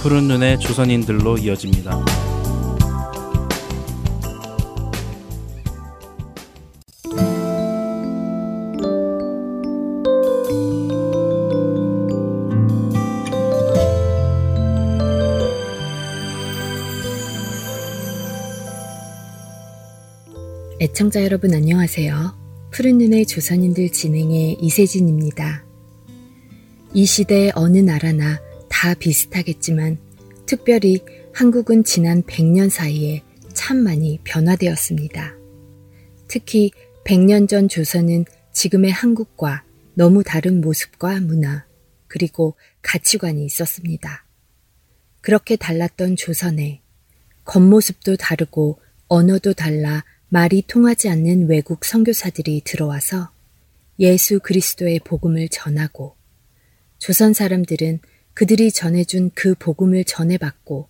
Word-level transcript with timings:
푸른 0.00 0.28
눈의 0.28 0.60
조선인들로 0.60 1.38
이어집니다. 1.38 2.04
애청자 20.80 21.24
여러분 21.24 21.52
안녕하세요. 21.52 22.36
푸른 22.70 22.98
눈의 22.98 23.26
조선인들 23.26 23.90
진행의 23.90 24.58
이세진입니다. 24.60 25.64
이 26.94 27.04
시대 27.04 27.50
어느 27.56 27.78
나라나 27.78 28.47
다 28.68 28.94
비슷하겠지만 28.94 29.98
특별히 30.46 31.00
한국은 31.32 31.84
지난 31.84 32.22
100년 32.22 32.70
사이에 32.70 33.22
참 33.52 33.78
많이 33.78 34.18
변화되었습니다. 34.24 35.34
특히 36.26 36.70
100년 37.04 37.48
전 37.48 37.68
조선은 37.68 38.24
지금의 38.52 38.90
한국과 38.90 39.64
너무 39.94 40.22
다른 40.22 40.60
모습과 40.60 41.20
문화, 41.20 41.64
그리고 42.06 42.56
가치관이 42.82 43.44
있었습니다. 43.44 44.24
그렇게 45.20 45.56
달랐던 45.56 46.16
조선에 46.16 46.80
겉모습도 47.44 48.16
다르고 48.16 48.80
언어도 49.08 49.52
달라 49.54 50.04
말이 50.28 50.62
통하지 50.66 51.08
않는 51.08 51.48
외국 51.48 51.84
선교사들이 51.84 52.62
들어와서 52.64 53.30
예수 53.98 54.38
그리스도의 54.40 55.00
복음을 55.00 55.48
전하고 55.48 56.16
조선 56.98 57.32
사람들은 57.32 58.00
그들이 58.38 58.70
전해준 58.70 59.32
그 59.34 59.56
복음을 59.56 60.04
전해받고 60.04 60.88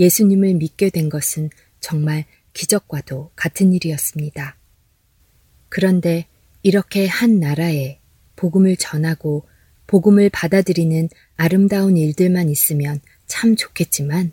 예수님을 0.00 0.54
믿게 0.54 0.90
된 0.90 1.08
것은 1.08 1.48
정말 1.78 2.24
기적과도 2.54 3.30
같은 3.36 3.72
일이었습니다. 3.72 4.56
그런데 5.68 6.26
이렇게 6.64 7.06
한 7.06 7.38
나라에 7.38 8.00
복음을 8.34 8.76
전하고 8.76 9.46
복음을 9.86 10.28
받아들이는 10.28 11.08
아름다운 11.36 11.96
일들만 11.96 12.48
있으면 12.48 13.00
참 13.28 13.54
좋겠지만 13.54 14.32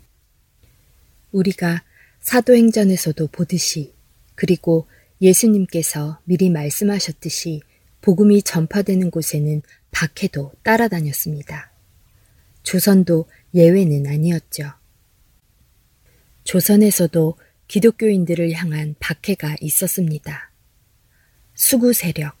우리가 1.30 1.84
사도행전에서도 2.18 3.28
보듯이 3.28 3.94
그리고 4.34 4.88
예수님께서 5.22 6.18
미리 6.24 6.50
말씀하셨듯이 6.50 7.60
복음이 8.00 8.42
전파되는 8.42 9.12
곳에는 9.12 9.62
박해도 9.92 10.50
따라다녔습니다. 10.64 11.75
조선도 12.66 13.26
예외는 13.54 14.06
아니었죠. 14.06 14.72
조선에서도 16.44 17.38
기독교인들을 17.68 18.52
향한 18.52 18.94
박해가 19.00 19.56
있었습니다. 19.60 20.52
수구 21.54 21.92
세력, 21.92 22.36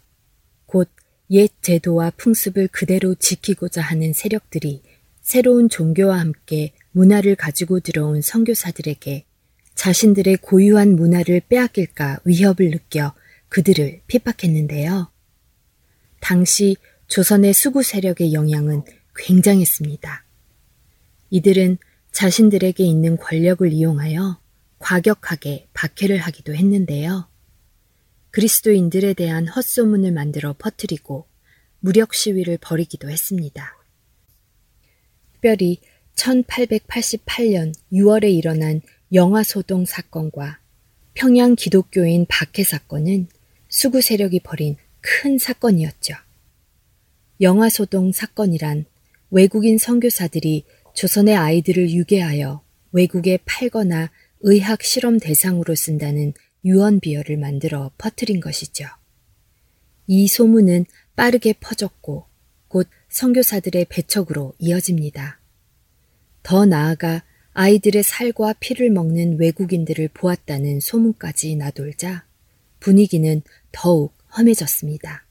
곧 0.66 0.90
옛 1.30 1.60
제도와 1.60 2.10
풍습을 2.10 2.68
그대로 2.68 3.16
지키고자 3.16 3.82
하는 3.82 4.12
세력들이 4.12 4.82
새로운 5.22 5.68
종교와 5.68 6.20
함께 6.20 6.72
문화를 6.92 7.34
가지고 7.34 7.80
들어온 7.80 8.22
선교사들에게 8.22 9.24
자신들의 9.74 10.36
고유한 10.36 10.94
문화를 10.94 11.40
빼앗길까 11.48 12.20
위협을 12.24 12.70
느껴 12.70 13.12
그들을 13.48 14.02
핍박했는데요. 14.06 15.10
당시 16.20 16.76
조선의 17.08 17.52
수구 17.52 17.82
세력의 17.82 18.32
영향은 18.32 18.84
굉장했습니다. 19.18 20.24
이들은 21.30 21.78
자신들에게 22.12 22.84
있는 22.84 23.16
권력을 23.16 23.70
이용하여 23.72 24.40
과격하게 24.78 25.68
박해를 25.72 26.18
하기도 26.18 26.54
했는데요. 26.54 27.28
그리스도인들에 28.30 29.14
대한 29.14 29.48
헛소문을 29.48 30.12
만들어 30.12 30.54
퍼뜨리고 30.58 31.26
무력 31.80 32.14
시위를 32.14 32.58
벌이기도 32.60 33.10
했습니다. 33.10 33.76
특별히 35.32 35.80
1888년 36.16 37.74
6월에 37.92 38.32
일어난 38.32 38.80
영화 39.12 39.42
소동 39.42 39.84
사건과 39.84 40.58
평양 41.14 41.54
기독교인 41.54 42.26
박해 42.28 42.64
사건은 42.64 43.28
수구 43.68 44.00
세력이 44.00 44.40
벌인 44.40 44.76
큰 45.00 45.38
사건이었죠. 45.38 46.14
영화 47.40 47.68
소동 47.68 48.12
사건이란 48.12 48.86
외국인 49.30 49.78
선교사들이 49.78 50.64
조선의 50.94 51.36
아이들을 51.36 51.90
유괴하여 51.90 52.62
외국에 52.92 53.38
팔거나 53.44 54.10
의학 54.40 54.82
실험 54.82 55.18
대상으로 55.18 55.74
쓴다는 55.74 56.32
유언 56.64 57.00
비어를 57.00 57.36
만들어 57.36 57.90
퍼뜨린 57.98 58.40
것이죠. 58.40 58.86
이 60.06 60.28
소문은 60.28 60.86
빠르게 61.14 61.54
퍼졌고 61.54 62.26
곧 62.68 62.88
선교사들의 63.08 63.86
배척으로 63.88 64.54
이어집니다. 64.58 65.40
더 66.42 66.64
나아가 66.64 67.22
아이들의 67.54 68.02
살과 68.02 68.54
피를 68.60 68.90
먹는 68.90 69.38
외국인들을 69.38 70.08
보았다는 70.08 70.80
소문까지 70.80 71.56
나돌자 71.56 72.26
분위기는 72.80 73.42
더욱 73.72 74.12
험해졌습니다. 74.36 75.26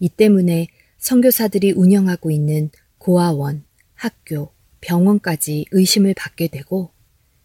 이 0.00 0.08
때문에 0.08 0.68
선교사들이 0.98 1.72
운영하고 1.72 2.30
있는 2.30 2.70
고아원, 3.06 3.62
학교, 3.94 4.50
병원까지 4.80 5.66
의심을 5.70 6.12
받게 6.14 6.48
되고 6.48 6.90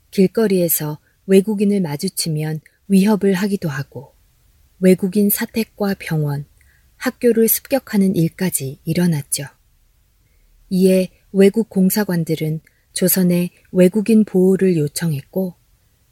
길거리에서 0.10 0.98
외국인을 1.28 1.82
마주치면 1.82 2.62
위협을 2.88 3.36
하기도 3.36 3.70
하고 3.70 4.16
외국인 4.80 5.30
사택과 5.30 5.98
병원, 6.00 6.46
학교를 6.96 7.48
습격하는 7.48 8.16
일까지 8.16 8.80
일어났죠. 8.86 9.44
이에 10.72 11.10
외국 11.32 11.70
공사관들은 11.70 12.62
조선에 12.94 13.52
외국인 13.72 14.26
보호를 14.26 14.78
요청했고 14.78 15.54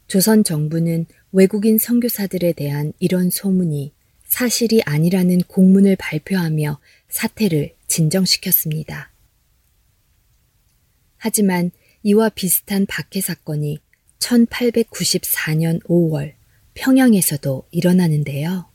조선 0.06 0.44
정부는 0.44 1.06
외국인 1.32 1.76
선교사들에 1.76 2.52
대한 2.52 2.92
이런 3.00 3.30
소문이 3.30 3.94
사실이 4.26 4.82
아니라는 4.84 5.40
공문을 5.48 5.96
발표하며 5.96 6.78
사태를 7.08 7.74
진정시켰습니다. 7.88 9.09
하지만 11.22 11.70
이와 12.02 12.30
비슷한 12.30 12.86
박해 12.86 13.20
사건이 13.20 13.78
1894년 14.20 15.82
5월 15.84 16.32
평양에서도 16.72 17.68
일어나는데요. 17.70 18.70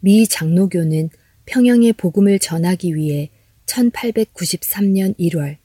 미 0.00 0.28
장로교는 0.28 1.08
평양의 1.46 1.94
복음을 1.94 2.38
전하기 2.38 2.94
위해 2.94 3.30
1893년 3.64 5.16
1월 5.18 5.56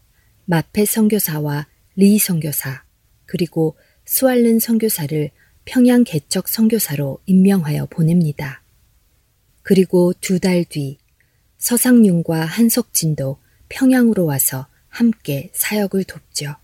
마페 0.46 0.86
선교사와 0.86 1.68
리 1.98 2.20
선교사 2.20 2.84
그리고 3.26 3.76
수알른 4.06 4.60
선교사를 4.60 5.30
평양 5.66 6.06
개척 6.06 6.48
선교사로 6.48 7.20
임명하여 7.26 7.88
보냅니다. 7.88 8.64
그리고 9.62 10.14
두 10.22 10.40
달 10.40 10.64
뒤 10.64 11.00
서상윤과 11.58 12.46
한석진도 12.46 13.40
평양으로 13.68 14.26
와서 14.26 14.68
함께 14.96 15.50
사역을 15.54 16.06
돕죠. 16.06 16.56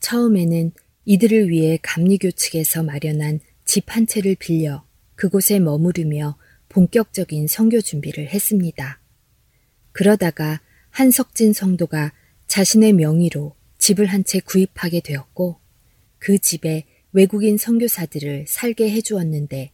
처음에는 0.00 0.72
이들을 1.04 1.50
위해 1.50 1.78
감리교 1.82 2.30
측에서 2.30 2.82
마련한 2.82 3.40
집 3.66 3.94
한 3.94 4.06
채를 4.06 4.34
빌려 4.34 4.82
그곳에 5.14 5.58
머무르며 5.58 6.38
본격적인 6.70 7.48
선교 7.48 7.82
준비를 7.82 8.28
했습니다. 8.28 8.98
그러다가 9.92 10.62
한석진 10.88 11.52
성도가 11.52 12.14
자신의 12.46 12.94
명의로 12.94 13.54
집을 13.76 14.06
한 14.06 14.24
채 14.24 14.40
구입하게 14.40 15.00
되었고 15.00 15.60
그 16.18 16.38
집에 16.38 16.86
외국인 17.12 17.58
선교사들을 17.58 18.46
살게 18.48 18.90
해주었는데 18.90 19.72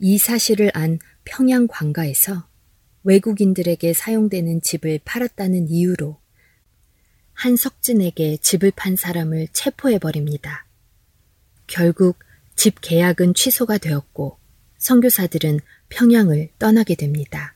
이 0.00 0.18
사실을 0.18 0.72
안 0.74 0.98
평양 1.22 1.68
관가에서 1.68 2.48
외국인들에게 3.04 3.92
사용되는 3.92 4.60
집을 4.60 4.98
팔았다는 5.04 5.68
이유로 5.68 6.21
한석진에게 7.34 8.38
집을 8.38 8.72
판 8.74 8.96
사람을 8.96 9.48
체포해버립니다. 9.52 10.66
결국 11.66 12.18
집 12.56 12.80
계약은 12.80 13.34
취소가 13.34 13.78
되었고 13.78 14.38
선교사들은 14.78 15.60
평양을 15.88 16.50
떠나게 16.58 16.94
됩니다. 16.94 17.54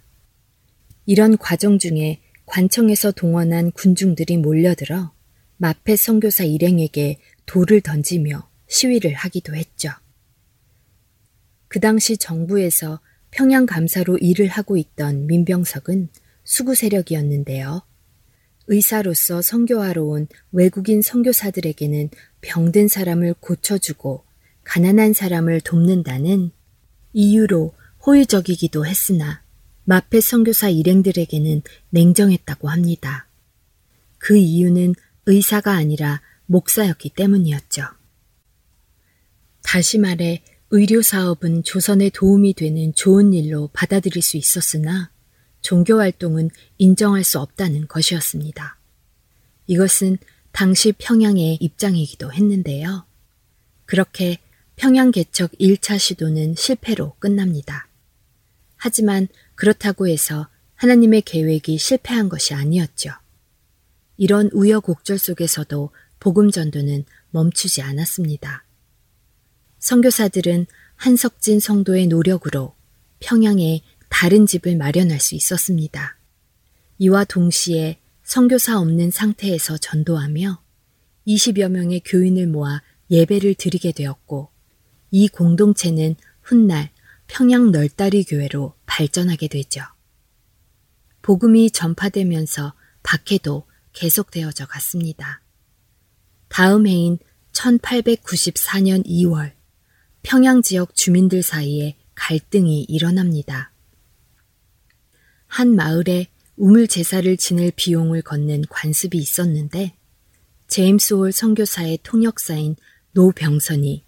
이런 1.05 1.37
과정 1.39 1.79
중에 1.79 2.21
관청에서 2.47 3.13
동원한 3.13 3.71
군중들이 3.73 4.37
몰려들어 4.39 5.13
마페 5.57 5.97
선교사 5.97 6.45
일행에게 6.45 7.21
돌을 7.47 7.81
던지며 7.81 8.49
시위를 8.69 9.15
하기도 9.15 9.55
했죠. 9.55 9.91
그 11.69 11.81
당시 11.81 12.17
정부에서 12.17 13.01
평양 13.31 13.67
감사로 13.67 14.19
일을 14.19 14.49
하고 14.49 14.77
있던 14.77 15.27
민병석은 15.27 16.09
수구 16.45 16.75
세력이었는데요. 16.75 17.86
의사로서 18.69 19.43
선교하러 19.43 20.03
온 20.03 20.29
외국인 20.53 21.03
선교사들에게는 21.03 22.11
병든 22.41 22.89
사람을 22.89 23.35
고쳐주고 23.41 24.25
가난한 24.65 25.13
사람을 25.13 25.61
돕는다는 25.61 26.51
이유로 27.13 27.75
호의적이기도 28.05 28.87
했으나 28.87 29.43
마페 29.85 30.21
선교사 30.21 30.69
일행들에게는 30.69 31.63
냉정했다고 31.91 32.69
합니다. 32.69 33.29
그 34.19 34.37
이유는 34.37 34.95
의사가 35.27 35.73
아니라 35.73 36.21
목사였기 36.47 37.11
때문이었죠. 37.11 37.83
다시 39.63 39.99
말해 39.99 40.43
의료 40.71 41.03
사업은 41.03 41.63
조선에 41.63 42.11
도움이 42.11 42.55
되는 42.55 42.93
좋은 42.95 43.33
일로 43.33 43.71
받아들일 43.73 44.23
수 44.23 44.37
있었으나 44.37 45.11
종교 45.67 45.99
활동은 45.99 46.51
인정할 46.79 47.25
수 47.25 47.41
없다는 47.41 47.89
것이었습니다. 47.89 48.79
이것은 49.67 50.17
당시 50.53 50.93
평양의 50.93 51.57
입장이기도 51.57 52.33
했는데요. 52.33 53.05
그렇게 53.85 54.39
평양 54.77 55.11
개척 55.11 55.51
1차 55.59 55.99
시도는 55.99 56.55
실패로 56.55 57.17
끝납니다. 57.19 57.89
하지만 58.77 59.27
그렇다고 59.57 60.07
해서 60.07 60.47
하나님의 60.77 61.23
계획이 61.23 61.79
실패한 61.79 62.29
것이 62.29 62.55
아니었죠. 62.55 63.11
이런 64.19 64.49
우여곡절 64.53 65.19
속에서도 65.19 65.91
복음 66.21 66.53
전도는 66.53 67.05
멈추지 67.31 67.83
않았습니다. 67.83 68.65
선교사들은 69.81 70.67
한석진 70.95 71.59
성도의 71.59 72.07
노력으로 72.07 72.77
평양에 73.19 73.83
다른 74.09 74.47
집을 74.47 74.77
마련할 74.77 75.21
수 75.21 75.35
있었습니다. 75.35 76.19
이와 76.99 77.25
동시에 77.25 77.99
선교사 78.23 78.79
없는 78.81 79.11
상태에서 79.11 79.79
전도하며 79.79 80.63
20여 81.27 81.69
명의 81.69 82.01
교인을 82.01 82.47
모아 82.47 82.83
예배를 83.11 83.55
드리게 83.55 83.93
되었고 83.93 84.51
이 85.11 85.29
공동체는 85.29 86.17
훗날 86.43 86.91
평양 87.27 87.71
널다리 87.71 88.25
교회로 88.25 88.75
발전하게 88.87 89.49
되죠. 89.49 89.83
복음이 91.23 91.71
전파되면서 91.71 92.75
박해도 93.03 93.67
계속되어져 93.93 94.67
갔습니다. 94.67 95.43
다음 96.49 96.87
해인 96.87 97.19
1894년 97.53 99.05
2월 99.07 99.53
평양 100.23 100.63
지역 100.63 100.95
주민들 100.95 101.43
사이에 101.43 101.97
갈등이 102.15 102.83
일어납니다. 102.89 103.73
한 105.57 105.75
마을에 105.75 106.27
우물 106.59 106.87
제사를 106.87 107.35
지낼 107.39 107.73
비용을 107.75 108.21
걷는 108.21 108.65
관습이 108.69 109.17
있었는데 109.17 109.97
제임스 110.69 111.15
홀 111.15 111.33
선교사의 111.33 112.01
통역사인 112.03 112.77
노병선이 113.13 114.05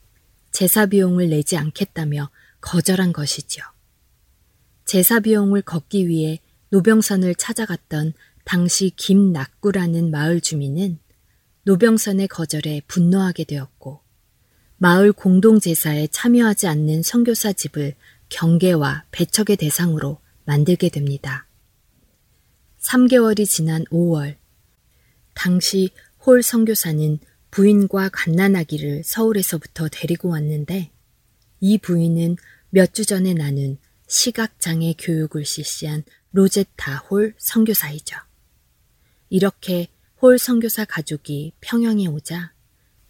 제사 0.52 0.84
비용을 0.84 1.30
내지 1.30 1.56
않겠다며 1.56 2.28
거절한 2.60 3.14
것이지요. 3.14 3.64
제사 4.84 5.20
비용을 5.20 5.62
걷기 5.62 6.06
위해 6.06 6.38
노병선을 6.68 7.34
찾아갔던 7.36 8.12
당시 8.44 8.92
김낙구라는 8.94 10.10
마을 10.10 10.42
주민은 10.42 10.98
노병선의 11.62 12.28
거절에 12.28 12.82
분노하게 12.88 13.44
되었고 13.44 14.02
마을 14.76 15.12
공동제사에 15.12 16.08
참여하지 16.08 16.66
않는 16.66 17.02
선교사 17.02 17.54
집을 17.54 17.94
경계와 18.28 19.04
배척의 19.12 19.56
대상으로 19.56 20.20
만들게 20.48 20.88
됩니다. 20.88 21.46
3개월이 22.80 23.46
지난 23.46 23.84
5월 23.84 24.36
당시 25.34 25.90
홀 26.24 26.42
선교사는 26.42 27.18
부인과 27.50 28.08
갓난아기를 28.08 29.02
서울에서부터 29.04 29.88
데리고 29.90 30.30
왔는데 30.30 30.90
이 31.60 31.76
부인은 31.78 32.36
몇 32.70 32.94
주 32.94 33.04
전에 33.04 33.34
나눈 33.34 33.76
시각장애 34.06 34.94
교육을 34.98 35.44
실시한 35.44 36.02
로제타 36.32 36.96
홀 36.96 37.34
선교사이죠. 37.36 38.16
이렇게 39.28 39.88
홀 40.22 40.38
선교사 40.38 40.86
가족이 40.86 41.52
평양에 41.60 42.06
오자 42.06 42.54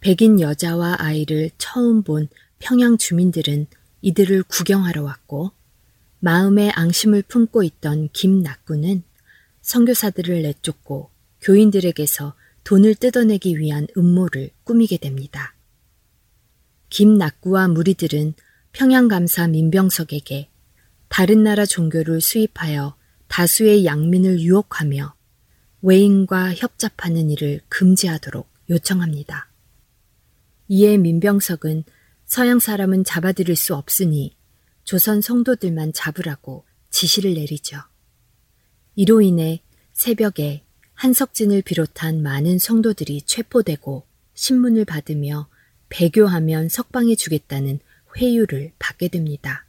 백인 0.01 0.41
여자와 0.41 0.97
아이를 0.99 1.51
처음 1.57 2.03
본 2.03 2.27
평양 2.59 2.97
주민들은 2.97 3.67
이들을 4.01 4.43
구경하러 4.43 5.03
왔고 5.03 5.51
마음에 6.19 6.69
앙심을 6.71 7.23
품고 7.23 7.63
있던 7.63 8.09
김낙구는 8.11 9.03
선교사들을 9.61 10.41
내쫓고 10.41 11.11
교인들에게서 11.41 12.35
돈을 12.63 12.95
뜯어내기 12.95 13.57
위한 13.57 13.87
음모를 13.97 14.51
꾸미게 14.63 14.97
됩니다. 14.97 15.55
김낙구와 16.89 17.69
무리들은 17.69 18.33
평양감사 18.73 19.47
민병석에게 19.47 20.49
다른 21.07 21.43
나라 21.43 21.65
종교를 21.65 22.21
수입하여 22.21 22.95
다수의 23.27 23.85
양민을 23.85 24.41
유혹하며 24.41 25.15
외인과 25.81 26.53
협잡하는 26.53 27.29
일을 27.29 27.61
금지하도록 27.69 28.47
요청합니다. 28.69 29.49
이에 30.67 30.97
민병석은 30.97 31.83
서양 32.25 32.59
사람은 32.59 33.05
잡아들일 33.05 33.55
수 33.55 33.75
없으니 33.75 34.35
조선 34.89 35.21
성도들만 35.21 35.93
잡으라고 35.93 36.65
지시를 36.89 37.35
내리죠. 37.35 37.77
이로 38.95 39.21
인해 39.21 39.61
새벽에 39.93 40.63
한석진을 40.95 41.61
비롯한 41.61 42.23
많은 42.23 42.57
성도들이 42.57 43.21
체포되고 43.21 44.07
신문을 44.33 44.85
받으며 44.85 45.47
배교하면 45.89 46.69
석방해 46.69 47.13
주겠다는 47.13 47.81
회유를 48.17 48.71
받게 48.79 49.09
됩니다. 49.09 49.67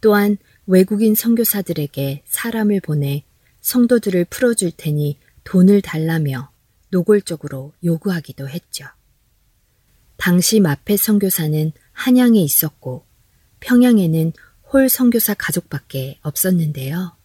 또한 0.00 0.36
외국인 0.66 1.16
선교사들에게 1.16 2.22
사람을 2.24 2.80
보내 2.80 3.24
성도들을 3.60 4.26
풀어줄 4.26 4.70
테니 4.76 5.18
돈을 5.42 5.82
달라며 5.82 6.52
노골적으로 6.90 7.72
요구하기도 7.82 8.48
했죠. 8.48 8.86
당시 10.16 10.60
마페 10.60 10.96
선교사는 10.96 11.72
한양에 11.90 12.38
있었고 12.38 13.04
평양에는 13.62 14.32
홀 14.72 14.88
선교사 14.88 15.34
가족밖에 15.34 16.18
없었는데요. 16.22 17.16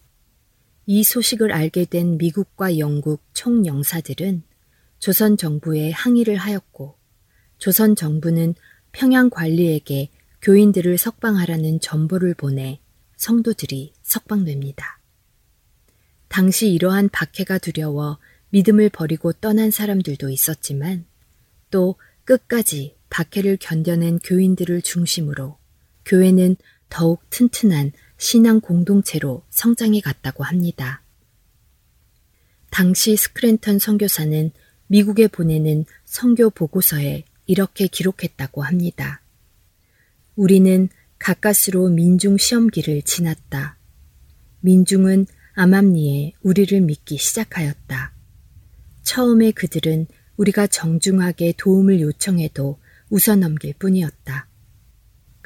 이 0.86 1.02
소식을 1.02 1.52
알게 1.52 1.84
된 1.84 2.16
미국과 2.16 2.78
영국 2.78 3.22
총영사들은 3.34 4.42
조선 4.98 5.36
정부에 5.36 5.90
항의를 5.90 6.36
하였고 6.36 6.96
조선 7.58 7.94
정부는 7.94 8.54
평양 8.92 9.30
관리에게 9.30 10.08
교인들을 10.40 10.96
석방하라는 10.96 11.80
전보를 11.80 12.34
보내 12.34 12.80
성도들이 13.16 13.92
석방됩니다. 14.02 15.00
당시 16.28 16.70
이러한 16.70 17.08
박해가 17.08 17.58
두려워 17.58 18.18
믿음을 18.50 18.88
버리고 18.88 19.32
떠난 19.32 19.70
사람들도 19.70 20.30
있었지만 20.30 21.04
또 21.70 21.96
끝까지 22.24 22.96
박해를 23.10 23.56
견뎌낸 23.60 24.18
교인들을 24.20 24.82
중심으로 24.82 25.57
교회는 26.08 26.56
더욱 26.88 27.22
튼튼한 27.30 27.92
신앙 28.16 28.60
공동체로 28.60 29.44
성장해 29.50 30.00
갔다고 30.00 30.42
합니다. 30.42 31.02
당시 32.70 33.16
스크랜턴 33.16 33.78
선교사는 33.78 34.50
미국에 34.88 35.28
보내는 35.28 35.84
선교 36.04 36.50
보고서에 36.50 37.24
이렇게 37.46 37.86
기록했다고 37.86 38.62
합니다. 38.62 39.22
우리는 40.34 40.88
가까스로 41.18 41.88
민중 41.88 42.38
시험기를 42.38 43.02
지났다. 43.02 43.78
민중은 44.60 45.26
암암리에 45.54 46.32
우리를 46.42 46.80
믿기 46.80 47.18
시작하였다. 47.18 48.12
처음에 49.02 49.50
그들은 49.50 50.06
우리가 50.36 50.66
정중하게 50.66 51.54
도움을 51.56 52.00
요청해도 52.00 52.78
웃어넘길 53.10 53.74
뿐이었다. 53.74 54.47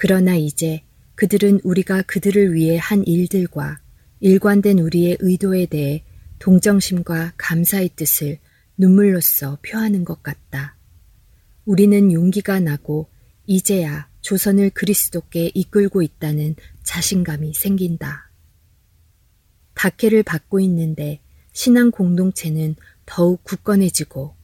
그러나 0.03 0.35
이제 0.35 0.83
그들은 1.15 1.61
우리가 1.63 2.03
그들을 2.03 2.55
위해 2.55 2.77
한 2.77 3.05
일들과 3.05 3.79
일관된 4.19 4.81
우리의 4.81 5.19
의도에 5.21 5.67
대해 5.67 6.03
동정심과 6.41 7.35
감사의 7.37 7.91
뜻을 7.95 8.41
눈물로써 8.77 9.59
표하는 9.63 10.05
것 10.05 10.25
같다. 10.25 10.77
우리는 11.67 12.13
용기가 12.13 12.59
나고 12.59 13.11
이제야 13.47 14.09
조선을 14.23 14.71
그리스도께 14.71 15.53
이끌고 15.55 16.03
있다는 16.03 16.57
자신감이 16.83 17.55
생긴다. 17.55 18.29
박해를 19.77 20.25
받고 20.25 20.59
있는데 20.59 21.21
신앙 21.53 21.93
공동체는 21.93 22.75
더욱 23.07 23.45
굳건해지고 23.45 24.35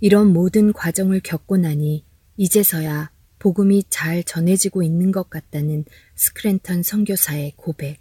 이런 0.00 0.34
모든 0.34 0.74
과정을 0.74 1.20
겪고 1.20 1.56
나니 1.56 2.04
이제서야 2.36 3.10
복음이 3.38 3.84
잘 3.88 4.24
전해지고 4.24 4.82
있는 4.82 5.12
것 5.12 5.30
같다는 5.30 5.84
스크랜턴 6.16 6.82
선교사의 6.82 7.52
고백. 7.56 8.00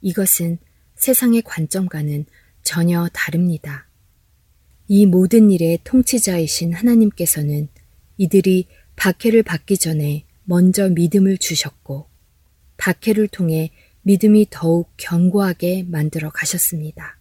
이것은 0.00 0.58
세상의 0.96 1.42
관점과는 1.42 2.26
전혀 2.62 3.08
다릅니다. 3.12 3.88
이 4.88 5.06
모든 5.06 5.50
일의 5.50 5.78
통치자이신 5.84 6.72
하나님께서는 6.72 7.68
이들이 8.16 8.66
박해를 8.96 9.42
받기 9.42 9.78
전에 9.78 10.26
먼저 10.44 10.88
믿음을 10.88 11.38
주셨고, 11.38 12.08
박해를 12.76 13.28
통해 13.28 13.70
믿음이 14.02 14.46
더욱 14.50 14.92
견고하게 14.96 15.84
만들어 15.84 16.30
가셨습니다. 16.30 17.18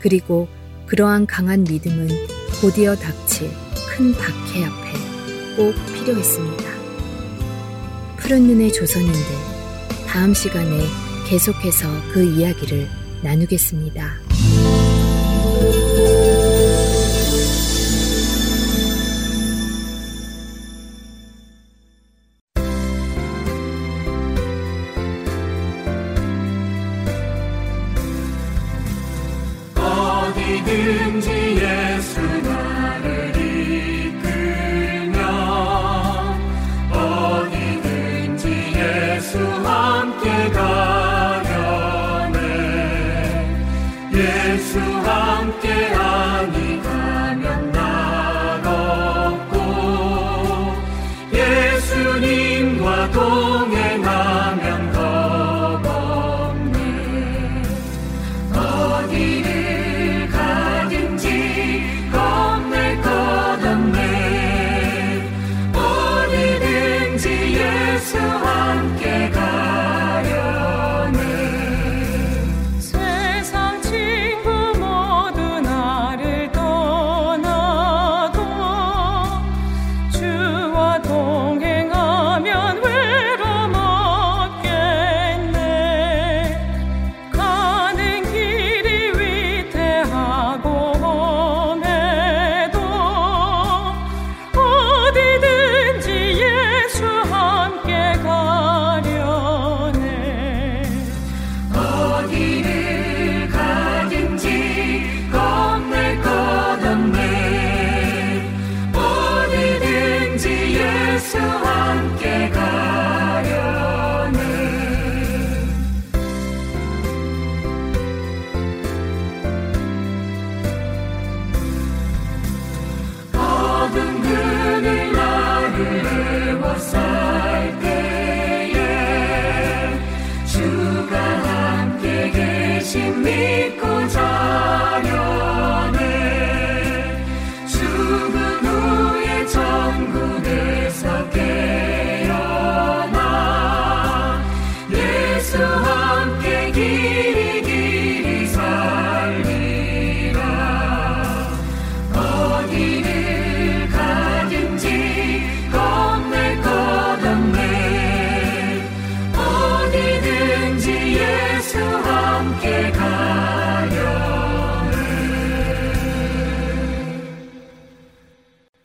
그리고 0.00 0.48
그러한 0.86 1.26
강한 1.26 1.64
믿음은 1.64 2.08
곧이어 2.60 2.94
닥칠 2.96 3.48
큰 3.88 4.12
박해 4.12 4.64
앞에 4.64 5.03
꼭 5.56 5.72
필요했습니다. 5.92 6.64
푸른 8.16 8.46
눈의 8.46 8.72
조선인들, 8.72 9.20
다음 10.06 10.34
시간에 10.34 10.84
계속해서 11.28 11.88
그 12.12 12.24
이야기를 12.24 12.88
나누겠습니다. 13.22 14.24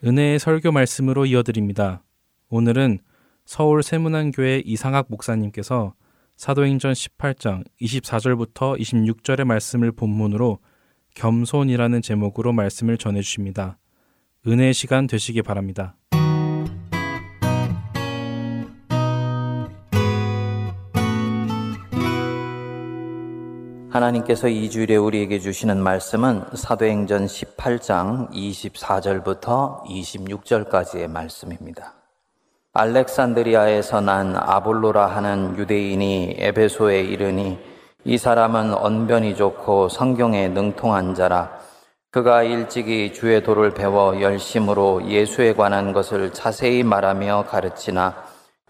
은혜의 0.10 0.40
설교 0.40 0.72
말씀으로 0.72 1.28
이어드립니다. 1.28 2.04
오늘은 2.50 2.98
서울 3.46 3.84
세문안교회 3.84 4.64
이상학 4.66 5.06
목사님께서 5.08 5.94
사도행전 6.36 6.94
18장 6.94 7.64
24절부터 7.80 8.80
26절의 8.80 9.44
말씀을 9.44 9.92
본문으로 9.92 10.58
겸손이라는 11.14 12.02
제목으로 12.02 12.54
말씀을 12.54 12.98
전해 12.98 13.22
주십니다. 13.22 13.78
은혜의 14.48 14.74
시간 14.74 15.06
되시기 15.06 15.44
바랍니다. 15.44 15.96
하나님께서 23.92 24.48
이 24.48 24.70
주일에 24.70 24.98
우리에게 24.98 25.40
주시는 25.40 25.82
말씀은 25.82 26.44
사도행전 26.54 27.26
18장 27.26 28.30
24절부터 28.32 29.84
26절까지의 29.84 31.10
말씀입니다. 31.10 31.94
알렉산드리아에서 32.74 34.02
난 34.02 34.36
아볼로라 34.36 35.08
하는 35.08 35.58
유대인이 35.58 36.36
에베소에 36.38 37.02
이르니 37.02 37.58
이 38.06 38.18
사람은 38.20 38.76
언변이 38.76 39.36
좋고 39.36 39.90
성경에 39.90 40.50
능통한 40.50 41.16
자라 41.16 41.58
그가 42.12 42.44
일찍이 42.44 43.12
주의 43.12 43.44
도를 43.44 43.74
배워 43.74 44.22
열심으로 44.22 45.08
예수에 45.08 45.54
관한 45.54 45.94
것을 45.94 46.32
자세히 46.32 46.84
말하며 46.84 47.46
가르치나 47.50 48.24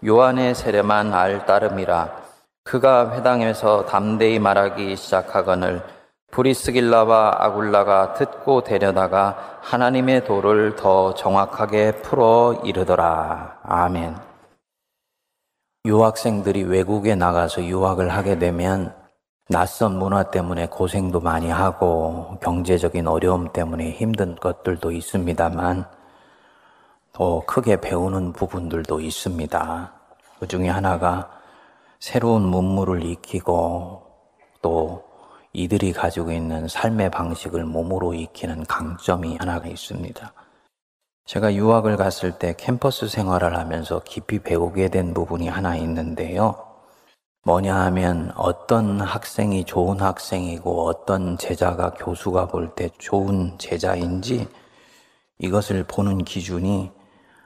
요한의 0.04 0.54
세례만 0.54 1.12
알 1.12 1.44
따름이라 1.44 2.29
그가 2.64 3.12
회당에서 3.12 3.86
담대히 3.86 4.38
말하기 4.38 4.96
시작하거늘 4.96 5.82
브리스길라와 6.30 7.36
아굴라가 7.38 8.14
듣고 8.14 8.62
데려다가 8.62 9.58
하나님의 9.62 10.24
도를 10.24 10.76
더 10.76 11.14
정확하게 11.14 12.02
풀어 12.02 12.60
이르더라. 12.64 13.58
아멘. 13.64 14.16
유학생들이 15.86 16.62
외국에 16.64 17.14
나가서 17.14 17.64
유학을 17.64 18.10
하게 18.10 18.38
되면 18.38 18.94
낯선 19.48 19.98
문화 19.98 20.22
때문에 20.22 20.68
고생도 20.68 21.20
많이 21.20 21.50
하고 21.50 22.38
경제적인 22.40 23.08
어려움 23.08 23.52
때문에 23.52 23.90
힘든 23.90 24.36
것들도 24.36 24.92
있습니다만 24.92 25.86
더 27.12 27.42
크게 27.46 27.80
배우는 27.80 28.32
부분들도 28.32 29.00
있습니다. 29.00 29.92
그 30.38 30.46
중에 30.46 30.68
하나가 30.68 31.39
새로운 32.00 32.42
문물을 32.42 33.04
익히고 33.04 34.02
또 34.62 35.04
이들이 35.52 35.92
가지고 35.92 36.32
있는 36.32 36.66
삶의 36.66 37.10
방식을 37.10 37.64
몸으로 37.64 38.14
익히는 38.14 38.64
강점이 38.64 39.36
하나가 39.36 39.68
있습니다. 39.68 40.32
제가 41.26 41.54
유학을 41.54 41.98
갔을 41.98 42.38
때 42.38 42.54
캠퍼스 42.56 43.06
생활을 43.06 43.56
하면서 43.56 44.00
깊이 44.04 44.38
배우게 44.38 44.88
된 44.88 45.12
부분이 45.12 45.48
하나 45.48 45.76
있는데요. 45.76 46.66
뭐냐 47.44 47.74
하면 47.76 48.32
어떤 48.36 49.00
학생이 49.00 49.64
좋은 49.64 50.00
학생이고 50.00 50.86
어떤 50.86 51.36
제자가 51.36 51.90
교수가 51.90 52.48
볼 52.48 52.74
때 52.74 52.88
좋은 52.98 53.58
제자인지 53.58 54.48
이것을 55.38 55.84
보는 55.84 56.24
기준이 56.24 56.90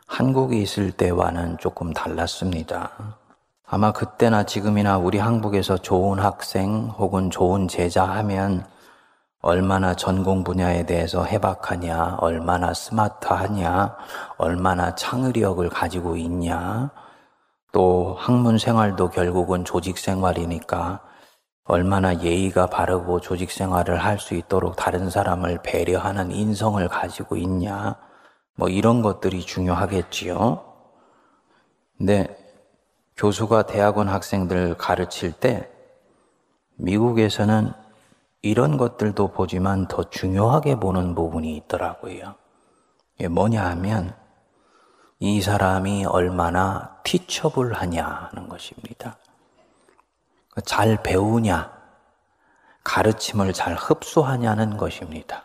한국에 0.07 0.59
있을 0.59 0.93
때와는 0.93 1.59
조금 1.59 1.93
달랐습니다. 1.93 3.19
아마 3.67 3.93
그때나 3.93 4.45
지금이나 4.45 4.99
우리 4.99 5.19
한국에서 5.19 5.79
좋은 5.79 6.19
학생 6.19 6.91
혹은 6.99 7.31
좋은 7.31 7.67
제자 7.67 8.05
하면 8.05 8.67
얼마나 9.41 9.95
전공 9.95 10.45
분야에 10.45 10.87
대해서 10.87 11.25
해박하냐, 11.25 12.17
얼마나 12.21 12.73
스마트하냐, 12.75 13.97
얼마나 14.39 14.95
창의력을 14.95 15.67
가지고 15.71 16.17
있냐, 16.17 16.91
또 17.73 18.15
학문 18.19 18.59
생활도 18.59 19.11
결국은 19.11 19.65
조직 19.65 19.99
생활이니까 19.99 21.01
얼마나 21.65 22.21
예의가 22.23 22.67
바르고 22.67 23.21
조직 23.21 23.51
생활을 23.51 23.97
할 23.99 24.19
수 24.19 24.35
있도록 24.35 24.77
다른 24.77 25.11
사람을 25.11 25.61
배려하는 25.63 26.31
인성을 26.33 26.87
가지고 26.89 27.37
있냐, 27.37 27.97
뭐 28.57 28.69
이런 28.69 29.03
것들이 29.03 29.41
중요하겠지요. 29.43 30.63
근데 31.99 32.44
교수가 33.17 33.67
대학원 33.67 34.09
학생들 34.09 34.77
가르칠 34.77 35.33
때 35.33 35.71
미국에서는 36.77 37.73
이런 38.43 38.77
것들도 38.77 39.29
보지만 39.29 39.87
더 39.89 40.11
중요하게 40.11 40.81
보는 40.81 41.15
부분이 41.15 41.57
있더라고요. 41.57 42.35
뭐냐 43.31 43.65
하면 43.71 44.15
이 45.21 45.41
사람이 45.41 46.05
얼마나 46.07 46.99
티처블하냐 47.05 48.05
하는 48.05 48.49
것입니다. 48.49 49.17
잘 50.65 51.03
배우냐, 51.03 51.73
가르침을 52.83 53.53
잘 53.53 53.75
흡수하냐는 53.75 54.77
것입니다. 54.77 55.45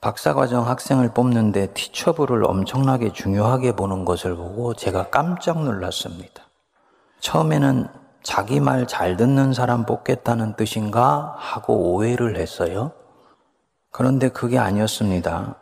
박사과정 0.00 0.68
학생을 0.68 1.14
뽑는데 1.14 1.68
티처블을 1.68 2.44
엄청나게 2.44 3.12
중요하게 3.12 3.72
보는 3.76 4.04
것을 4.04 4.36
보고 4.36 4.74
제가 4.74 5.08
깜짝 5.08 5.64
놀랐습니다. 5.64 6.44
처음에는 7.20 7.88
자기 8.22 8.60
말 8.60 8.86
잘 8.86 9.16
듣는 9.16 9.52
사람 9.52 9.84
뽑겠다는 9.86 10.56
뜻인가 10.56 11.34
하고 11.38 11.92
오해를 11.94 12.36
했어요. 12.36 12.92
그런데 13.90 14.28
그게 14.28 14.58
아니었습니다. 14.58 15.56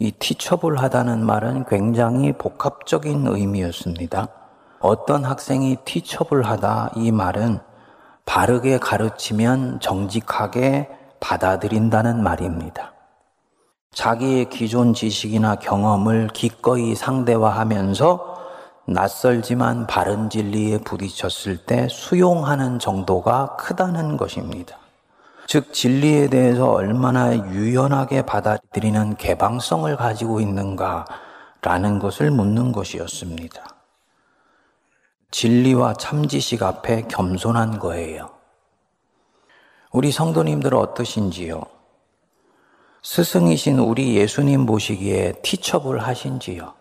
이 0.00 0.10
티처블 0.12 0.78
하다는 0.78 1.24
말은 1.24 1.64
굉장히 1.66 2.32
복합적인 2.32 3.26
의미였습니다. 3.26 4.28
어떤 4.80 5.24
학생이 5.24 5.76
티처블 5.84 6.44
하다 6.44 6.92
이 6.96 7.12
말은 7.12 7.60
바르게 8.26 8.78
가르치면 8.78 9.80
정직하게 9.80 10.88
받아들인다는 11.20 12.22
말입니다. 12.22 12.92
자기의 13.92 14.48
기존 14.50 14.94
지식이나 14.94 15.56
경험을 15.56 16.28
기꺼이 16.32 16.94
상대화하면서 16.94 18.38
낯설지만 18.86 19.86
바른 19.86 20.30
진리에 20.30 20.78
부딪혔을 20.78 21.66
때 21.66 21.88
수용하는 21.90 22.78
정도가 22.78 23.56
크다는 23.56 24.16
것입니다. 24.16 24.78
즉, 25.46 25.72
진리에 25.72 26.28
대해서 26.28 26.70
얼마나 26.70 27.34
유연하게 27.34 28.22
받아들이는 28.22 29.16
개방성을 29.16 29.94
가지고 29.96 30.40
있는가라는 30.40 31.98
것을 31.98 32.30
묻는 32.30 32.72
것이었습니다. 32.72 33.62
진리와 35.30 35.94
참지식 35.94 36.62
앞에 36.62 37.02
겸손한 37.08 37.78
거예요. 37.78 38.30
우리 39.92 40.12
성도님들은 40.12 40.78
어떠신지요? 40.78 41.77
스승이신 43.02 43.78
우리 43.78 44.16
예수님 44.16 44.66
보시기에 44.66 45.34
티처블 45.42 46.00
하신지요? 46.00 46.74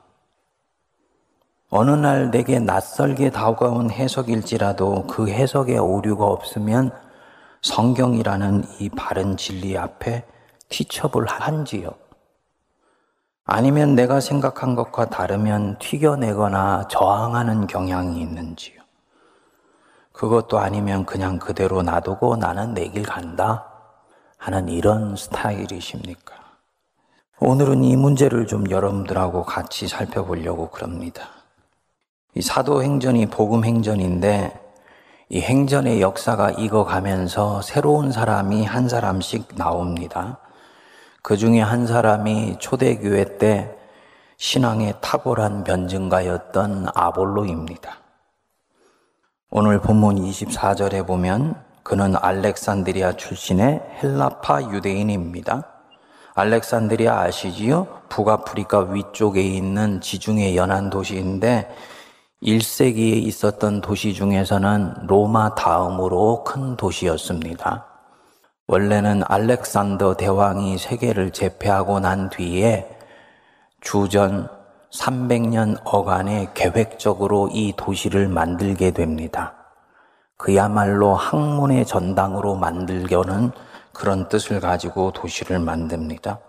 어느 1.69 1.91
날 1.91 2.31
내게 2.31 2.59
낯설게 2.59 3.29
다가온 3.29 3.91
해석일지라도 3.91 5.05
그 5.07 5.27
해석에 5.27 5.77
오류가 5.77 6.25
없으면 6.25 6.91
성경이라는 7.61 8.63
이 8.79 8.89
바른 8.89 9.35
진리 9.37 9.77
앞에 9.77 10.25
티처블 10.69 11.27
한지요? 11.27 11.91
아니면 13.45 13.95
내가 13.95 14.19
생각한 14.19 14.75
것과 14.75 15.09
다르면 15.09 15.77
튀겨내거나 15.79 16.87
저항하는 16.89 17.67
경향이 17.67 18.19
있는지요? 18.19 18.81
그것도 20.11 20.57
아니면 20.59 21.05
그냥 21.05 21.37
그대로 21.37 21.83
놔두고 21.83 22.37
나는 22.37 22.73
내 22.73 22.89
길 22.89 23.03
간다? 23.03 23.76
하는 24.37 24.69
이런 24.69 25.15
스타일이십니까? 25.15 26.35
오늘은 27.39 27.83
이 27.83 27.95
문제를 27.95 28.47
좀 28.47 28.69
여러분들하고 28.69 29.43
같이 29.43 29.87
살펴보려고 29.87 30.69
그럽니다. 30.69 31.29
이 32.33 32.41
사도행전이 32.41 33.27
복음행전인데 33.27 34.67
이 35.29 35.41
행전의 35.41 36.01
역사가 36.01 36.51
익어가면서 36.51 37.61
새로운 37.61 38.11
사람이 38.11 38.63
한 38.63 38.87
사람씩 38.87 39.55
나옵니다. 39.55 40.39
그 41.21 41.35
중에 41.35 41.59
한 41.59 41.85
사람이 41.85 42.57
초대교회 42.59 43.37
때 43.37 43.75
신앙의 44.37 44.95
탁월한 45.01 45.63
변증가였던 45.63 46.87
아볼로입니다. 46.93 47.97
오늘 49.49 49.79
본문 49.79 50.15
24절에 50.15 51.05
보면 51.05 51.66
그는 51.87 52.17
알렉산드리아 52.17 53.13
출신의 53.13 53.81
헬라파 54.03 54.73
유대인입니다. 54.73 55.63
알렉산드리아 56.35 57.21
아시지요? 57.21 57.87
북아프리카 58.09 58.79
위쪽에 58.91 59.41
있는 59.41 60.01
지중해 60.01 60.57
연안 60.57 60.89
도시인데 60.89 61.73
1세기에 62.43 63.23
있었던 63.25 63.79
도시 63.79 64.13
중에서는 64.13 65.07
로마 65.07 65.55
다음으로 65.55 66.43
큰 66.43 66.75
도시였습니다. 66.75 67.85
원래는 68.67 69.23
알렉산더 69.25 70.17
대왕이 70.17 70.77
세계를 70.77 71.31
제패하고 71.31 72.01
난 72.01 72.29
뒤에 72.29 72.85
주전 73.79 74.49
300년 74.91 75.79
어간에 75.85 76.49
계획적으로 76.53 77.47
이 77.53 77.73
도시를 77.77 78.27
만들게 78.27 78.91
됩니다. 78.91 79.56
그야말로 80.37 81.15
학문의 81.15 81.85
전당으로 81.85 82.55
만들려는 82.55 83.51
그런 83.91 84.29
뜻을 84.29 84.59
가지고 84.59 85.11
도시를 85.11 85.59
만듭니다. 85.59 86.39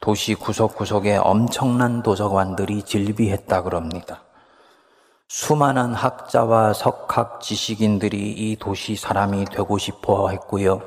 도시 0.00 0.34
구석구석에 0.34 1.16
엄청난 1.16 2.02
도서관들이 2.02 2.84
질비했다 2.84 3.62
그럽니다. 3.62 4.22
수많은 5.28 5.92
학자와 5.94 6.72
석학 6.72 7.40
지식인들이 7.40 8.16
이 8.18 8.56
도시 8.58 8.96
사람이 8.96 9.46
되고 9.46 9.76
싶어 9.76 10.30
했고요. 10.30 10.80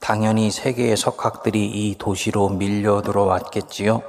당연히 0.00 0.50
세계의 0.50 0.96
석학들이 0.96 1.66
이 1.66 1.96
도시로 1.98 2.48
밀려 2.48 3.02
들어왔겠지요. 3.02 4.02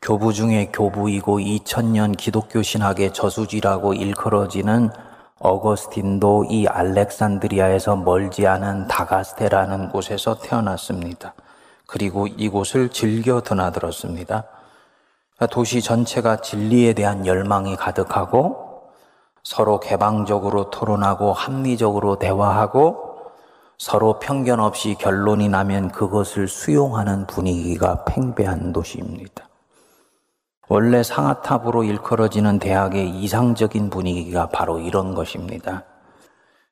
교부 0.00 0.32
중에 0.32 0.70
교부이고 0.72 1.40
2000년 1.40 2.16
기독교 2.16 2.62
신학의 2.62 3.12
저수지라고 3.12 3.94
일컬어지는 3.94 4.90
어거스틴도 5.38 6.46
이 6.48 6.66
알렉산드리아에서 6.66 7.96
멀지 7.96 8.46
않은 8.46 8.88
다가스테라는 8.88 9.90
곳에서 9.90 10.38
태어났습니다. 10.38 11.34
그리고 11.86 12.26
이곳을 12.26 12.88
즐겨 12.88 13.40
드나들었습니다. 13.40 14.44
도시 15.50 15.82
전체가 15.82 16.36
진리에 16.40 16.94
대한 16.94 17.26
열망이 17.26 17.76
가득하고 17.76 18.90
서로 19.42 19.78
개방적으로 19.78 20.70
토론하고 20.70 21.32
합리적으로 21.32 22.18
대화하고 22.18 23.04
서로 23.78 24.18
편견 24.18 24.58
없이 24.58 24.96
결론이 24.98 25.50
나면 25.50 25.90
그것을 25.90 26.48
수용하는 26.48 27.26
분위기가 27.26 28.04
팽배한 28.06 28.72
도시입니다. 28.72 29.46
원래 30.68 31.02
상아탑으로 31.02 31.84
일컬어지는 31.84 32.58
대학의 32.58 33.10
이상적인 33.10 33.88
분위기가 33.90 34.48
바로 34.48 34.80
이런 34.80 35.14
것입니다. 35.14 35.84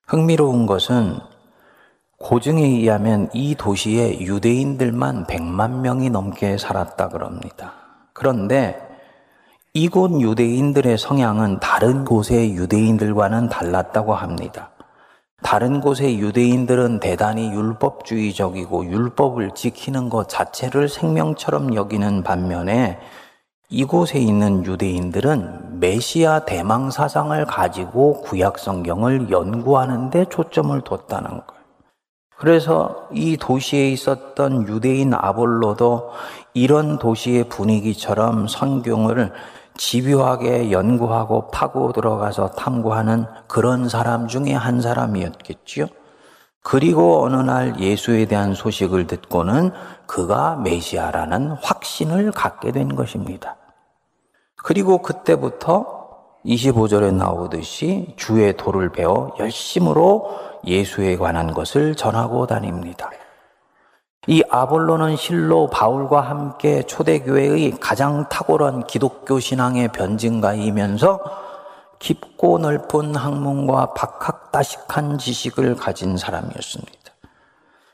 흥미로운 0.07 0.67
것은 0.67 1.19
고증에 2.19 2.63
의하면 2.63 3.29
이 3.33 3.55
도시에 3.55 4.21
유대인들만 4.21 5.27
100만 5.27 5.81
명이 5.81 6.11
넘게 6.11 6.59
살았다 6.59 7.09
그럽니다. 7.09 7.73
그런데 8.13 8.81
이곳 9.75 10.21
유대인들의 10.21 10.99
성향은 10.99 11.61
다른 11.61 12.05
곳의 12.05 12.55
유대인들과는 12.55 13.49
달랐다고 13.49 14.15
합니다. 14.15 14.71
다른 15.43 15.81
곳의 15.81 16.19
유대인들은 16.19 17.01
대단히 17.01 17.53
율법주의적이고 17.53 18.87
율법을 18.87 19.51
지키는 19.55 20.09
것 20.09 20.29
자체를 20.29 20.89
생명처럼 20.89 21.75
여기는 21.75 22.23
반면에 22.23 22.99
이곳에 23.71 24.19
있는 24.19 24.65
유대인들은 24.65 25.81
메시아 25.81 26.45
대망 26.45 26.91
사상을 26.91 27.45
가지고 27.47 28.21
구약 28.23 28.59
성경을 28.59 29.31
연구하는 29.31 30.11
데 30.11 30.27
초점을 30.27 30.79
뒀다는 30.83 31.29
거예요. 31.31 31.65
그래서 32.37 33.09
이 33.13 33.37
도시에 33.37 33.91
있었던 33.91 34.69
유대인 34.69 35.15
아볼로도 35.15 36.11
이런 36.53 36.99
도시의 36.99 37.49
분위기처럼 37.49 38.49
성경을 38.49 39.33
집요하게 39.77 40.71
연구하고 40.71 41.49
파고 41.49 41.93
들어가서 41.93 42.51
탐구하는 42.51 43.25
그런 43.49 43.89
사람 43.89 44.29
중에 44.29 44.53
한 44.53 44.81
사람이었겠지요. 44.81 45.87
그리고 46.65 47.23
어느 47.23 47.37
날 47.37 47.79
예수에 47.79 48.25
대한 48.25 48.55
소식을 48.55 49.07
듣고는 49.07 49.71
그가 50.07 50.57
메시아라는 50.57 51.51
확신을 51.61 52.33
갖게 52.33 52.73
된 52.73 52.97
것입니다. 52.97 53.57
그리고 54.57 55.03
그때부터 55.03 55.95
25절에 56.47 57.13
나오듯이 57.13 58.15
주의 58.17 58.57
도를 58.57 58.91
배워 58.93 59.35
열심으로 59.39 60.39
예수에 60.67 61.19
관한 61.19 61.53
것을 61.53 61.95
전하고 61.95 62.47
다닙니다. 62.47 63.11
이 64.27 64.43
아볼로는 64.49 65.17
실로 65.17 65.69
바울과 65.69 66.23
함께 66.23 66.83
초대교회의 66.85 67.73
가장 67.79 68.27
탁월한 68.31 68.87
기독교 68.87 69.39
신앙의 69.39 69.89
변증가이면서 69.89 71.21
깊고 72.05 72.59
넓은 72.59 73.15
학문과 73.15 73.95
박학다식한 73.95 75.17
지식을 75.17 75.77
가진 75.77 76.19
사람이었습니다. 76.19 76.93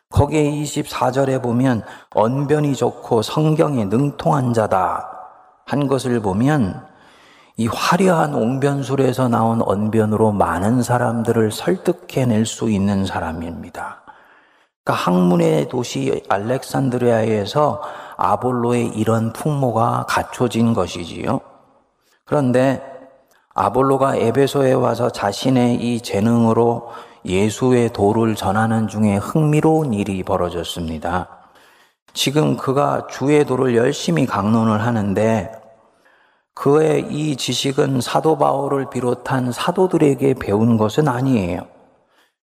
거기에 0.08 0.50
24절에 0.50 1.40
보면 1.40 1.84
언변이 2.10 2.74
좋고 2.74 3.22
성경에 3.22 3.84
능통한 3.84 4.52
자다 4.52 5.08
한 5.64 5.86
것을 5.86 6.18
보면 6.18 6.84
이 7.56 7.68
화려한 7.68 8.34
옹변술에서 8.34 9.28
나온 9.28 9.62
언변으로 9.62 10.32
많은 10.32 10.82
사람들을 10.82 11.52
설득해낼 11.52 12.46
수 12.46 12.68
있는 12.68 13.06
사람입니다. 13.06 14.02
그러니까 14.82 15.04
학문의 15.04 15.68
도시 15.68 16.24
알렉산드리아에서 16.28 17.80
아볼로의 18.16 18.88
이런 18.88 19.32
풍모가 19.32 20.06
갖춰진 20.08 20.74
것이지요. 20.74 21.40
그런데 22.24 22.89
아볼로가 23.54 24.16
에베소에 24.16 24.72
와서 24.72 25.10
자신의 25.10 25.76
이 25.76 26.00
재능으로 26.00 26.88
예수의 27.24 27.92
도를 27.92 28.34
전하는 28.34 28.88
중에 28.88 29.16
흥미로운 29.16 29.92
일이 29.92 30.22
벌어졌습니다. 30.22 31.28
지금 32.12 32.56
그가 32.56 33.06
주의 33.08 33.44
도를 33.44 33.76
열심히 33.76 34.26
강론을 34.26 34.82
하는데 34.82 35.52
그의 36.54 37.06
이 37.10 37.36
지식은 37.36 38.00
사도 38.00 38.38
바울을 38.38 38.90
비롯한 38.90 39.52
사도들에게 39.52 40.34
배운 40.34 40.76
것은 40.76 41.08
아니에요. 41.08 41.66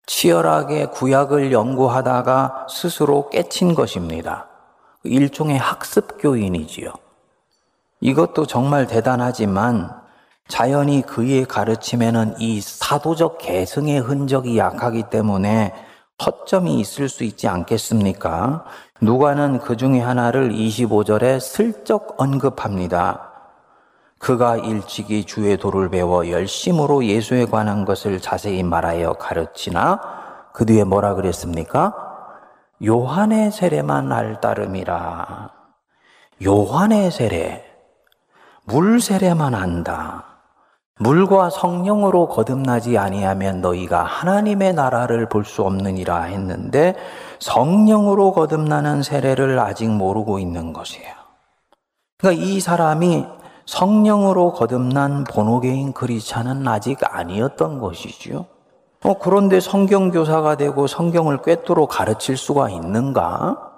치열하게 0.06 0.86
구약을 0.86 1.52
연구하다가 1.52 2.66
스스로 2.68 3.30
깨친 3.30 3.74
것입니다. 3.74 4.48
일종의 5.02 5.58
학습 5.58 6.18
교인이지요. 6.20 6.92
이것도 8.00 8.46
정말 8.46 8.86
대단하지만 8.86 10.03
자연히 10.48 11.02
그의 11.02 11.46
가르침에는 11.46 12.34
이 12.38 12.60
사도적 12.60 13.38
계승의 13.38 14.00
흔적이 14.00 14.58
약하기 14.58 15.04
때문에 15.10 15.72
허점이 16.24 16.78
있을 16.80 17.08
수 17.08 17.24
있지 17.24 17.48
않겠습니까? 17.48 18.64
누가는 19.00 19.58
그 19.58 19.76
중에 19.76 20.00
하나를 20.00 20.50
25절에 20.50 21.40
슬쩍 21.40 22.14
언급합니다. 22.18 23.30
그가 24.18 24.56
일찍이 24.56 25.24
주의 25.24 25.56
도를 25.56 25.90
배워 25.90 26.30
열심으로 26.30 27.04
예수에 27.04 27.46
관한 27.46 27.84
것을 27.84 28.20
자세히 28.20 28.62
말하여 28.62 29.14
가르치나 29.14 30.00
그 30.52 30.64
뒤에 30.64 30.84
뭐라 30.84 31.14
그랬습니까? 31.14 31.94
요한의 32.84 33.50
세례만 33.50 34.12
알 34.12 34.40
따름이라. 34.40 35.50
요한의 36.44 37.10
세례. 37.10 37.64
물 38.64 39.00
세례만 39.00 39.54
안다. 39.54 40.33
물과 41.00 41.50
성령으로 41.50 42.28
거듭나지 42.28 42.98
아니하면 42.98 43.60
너희가 43.60 44.04
하나님의 44.04 44.74
나라를 44.74 45.28
볼 45.28 45.44
수 45.44 45.62
없느니라 45.62 46.22
했는데 46.22 46.94
성령으로 47.40 48.32
거듭나는 48.32 49.02
세례를 49.02 49.58
아직 49.58 49.90
모르고 49.90 50.38
있는 50.38 50.72
것이에요. 50.72 51.12
그러니까 52.18 52.42
이 52.44 52.60
사람이 52.60 53.26
성령으로 53.66 54.52
거듭난 54.52 55.24
본호계인 55.24 55.92
크리스찬은 55.92 56.66
아직 56.68 56.98
아니었던 57.02 57.80
것이지요. 57.80 58.46
어, 59.04 59.18
그런데 59.18 59.60
성경교사가 59.60 60.56
되고 60.56 60.86
성경을 60.86 61.42
꿰뚫어 61.42 61.86
가르칠 61.86 62.36
수가 62.36 62.70
있는가? 62.70 63.72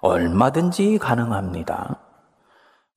얼마든지 0.00 0.98
가능합니다. 0.98 1.96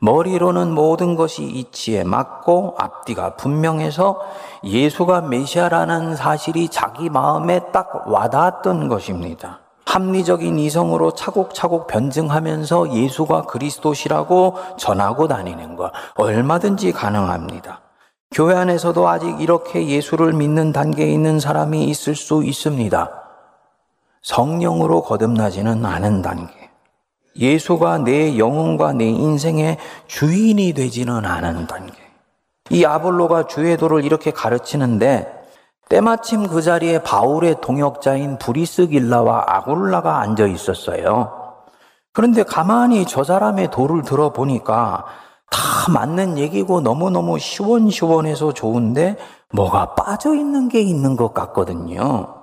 머리로는 0.01 0.73
모든 0.73 1.15
것이 1.15 1.43
이치에 1.43 2.03
맞고 2.03 2.75
앞뒤가 2.77 3.35
분명해서 3.35 4.21
예수가 4.63 5.21
메시아라는 5.21 6.15
사실이 6.15 6.69
자기 6.69 7.09
마음에 7.09 7.59
딱 7.71 8.07
와닿았던 8.07 8.87
것입니다. 8.87 9.59
합리적인 9.85 10.57
이성으로 10.59 11.11
차곡차곡 11.11 11.87
변증하면서 11.87 12.93
예수가 12.93 13.43
그리스도시라고 13.43 14.55
전하고 14.77 15.27
다니는 15.27 15.75
것 15.75 15.91
얼마든지 16.15 16.91
가능합니다. 16.91 17.81
교회 18.31 18.55
안에서도 18.55 19.09
아직 19.09 19.41
이렇게 19.41 19.87
예수를 19.87 20.33
믿는 20.33 20.71
단계에 20.71 21.11
있는 21.11 21.39
사람이 21.39 21.85
있을 21.85 22.15
수 22.15 22.43
있습니다. 22.43 23.11
성령으로 24.21 25.01
거듭나지는 25.01 25.83
않은 25.83 26.21
단계. 26.21 26.58
예수가 27.35 27.99
내 27.99 28.37
영혼과 28.37 28.93
내 28.93 29.05
인생의 29.05 29.77
주인이 30.07 30.73
되지는 30.73 31.25
않은 31.25 31.67
단계. 31.67 31.93
이 32.69 32.85
아볼로가 32.85 33.47
주의 33.47 33.77
도를 33.77 34.03
이렇게 34.05 34.31
가르치는데 34.31 35.39
때마침 35.89 36.47
그 36.47 36.61
자리에 36.61 37.01
바울의 37.01 37.61
동역자인 37.61 38.37
브리스길라와 38.37 39.45
아굴라가 39.47 40.19
앉아 40.19 40.45
있었어요. 40.45 41.39
그런데 42.13 42.43
가만히 42.43 43.05
저 43.05 43.23
사람의 43.23 43.71
도를 43.71 44.03
들어보니까 44.03 45.05
다 45.49 45.91
맞는 45.91 46.37
얘기고 46.37 46.81
너무너무 46.81 47.39
시원시원해서 47.39 48.53
좋은데 48.53 49.17
뭐가 49.51 49.95
빠져 49.95 50.35
있는 50.35 50.69
게 50.69 50.79
있는 50.79 51.15
것 51.15 51.33
같거든요. 51.33 52.35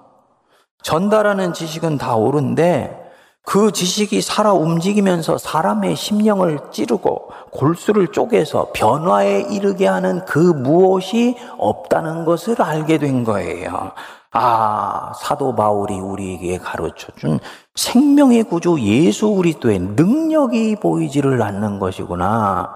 전달하는 0.83 1.53
지식은 1.53 1.99
다 1.99 2.16
옳은데 2.16 3.06
그 3.46 3.70
지식이 3.70 4.22
살아 4.22 4.52
움직이면서 4.52 5.38
사람의 5.38 5.94
심령을 5.94 6.59
찌르고 6.72 7.30
골수를 7.52 8.09
쪼개서 8.09 8.72
변화에 8.74 9.46
이르게 9.48 9.87
하는 9.87 10.24
그 10.24 10.38
무엇이 10.38 11.37
없다는 11.56 12.24
것을 12.24 12.61
알게 12.61 12.98
된 12.98 13.22
거예요. 13.22 13.92
아, 14.32 15.12
사도 15.14 15.54
바울이 15.54 15.94
우리에게 15.94 16.59
가르쳐 16.59 17.12
준 17.16 17.38
생명의 17.76 18.42
구주 18.42 18.80
예수 18.80 19.30
그리스도의 19.30 19.78
능력이 19.78 20.76
보이지를 20.82 21.40
않는 21.40 21.78
것이구나. 21.78 22.68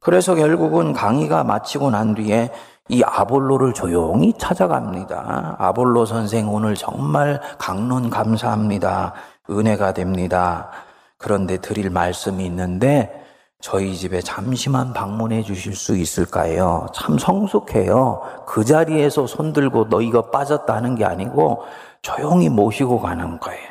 그래서 0.00 0.34
결국은 0.34 0.92
강의가 0.92 1.44
마치고 1.44 1.92
난 1.92 2.16
뒤에 2.16 2.50
이 2.88 3.02
아볼로를 3.04 3.74
조용히 3.74 4.32
찾아갑니다. 4.38 5.56
아볼로 5.58 6.04
선생 6.06 6.52
오늘 6.52 6.74
정말 6.74 7.40
강론 7.58 8.10
감사합니다. 8.10 9.12
은혜가 9.50 9.92
됩니다. 9.92 10.70
그런데 11.16 11.58
드릴 11.58 11.90
말씀이 11.90 12.44
있는데 12.46 13.24
저희 13.60 13.96
집에 13.96 14.20
잠시만 14.20 14.92
방문해 14.92 15.42
주실 15.42 15.74
수 15.74 15.96
있을까요? 15.96 16.86
참 16.94 17.18
성숙해요. 17.18 18.22
그 18.46 18.64
자리에서 18.64 19.26
손들고 19.26 19.88
너 19.88 20.00
이거 20.00 20.30
빠졌다 20.30 20.72
하는 20.72 20.94
게 20.94 21.04
아니고 21.04 21.64
조용히 22.00 22.48
모시고 22.48 23.00
가는 23.00 23.40
거예요. 23.40 23.68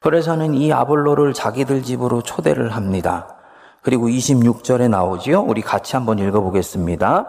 그래서는 0.00 0.54
이 0.54 0.72
아볼로를 0.72 1.34
자기들 1.34 1.82
집으로 1.82 2.22
초대를 2.22 2.70
합니다. 2.70 3.26
그리고 3.82 4.08
26절에 4.08 4.88
나오지요. 4.88 5.42
우리 5.42 5.62
같이 5.62 5.96
한번 5.96 6.20
읽어보겠습니다. 6.20 7.26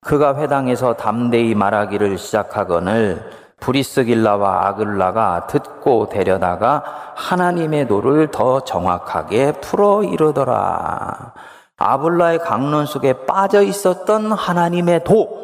그가 0.00 0.36
회당에서 0.36 0.94
담대히 0.94 1.54
말하기를 1.54 2.16
시작하거늘 2.16 3.28
브리스길라와 3.60 4.66
아글라가 4.66 5.46
듣고 5.46 6.08
데려다가 6.08 6.82
하나님의 7.14 7.88
도를 7.88 8.28
더 8.30 8.60
정확하게 8.60 9.52
풀어 9.60 10.02
이르더라. 10.02 11.32
아블라의 11.76 12.40
강론 12.40 12.86
속에 12.86 13.24
빠져 13.26 13.62
있었던 13.62 14.32
하나님의 14.32 15.04
도. 15.04 15.40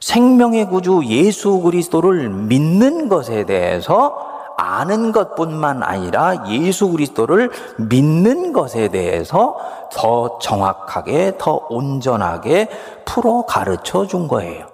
생명의 0.00 0.68
구주 0.68 1.02
예수 1.06 1.60
그리스도를 1.60 2.28
믿는 2.28 3.08
것에 3.08 3.44
대해서 3.44 4.28
아는 4.56 5.12
것뿐만 5.12 5.82
아니라 5.82 6.46
예수 6.48 6.90
그리스도를 6.90 7.50
믿는 7.76 8.52
것에 8.52 8.88
대해서 8.88 9.56
더 9.92 10.38
정확하게, 10.38 11.34
더 11.38 11.66
온전하게 11.68 12.68
풀어 13.04 13.42
가르쳐 13.42 14.06
준 14.06 14.28
거예요. 14.28 14.67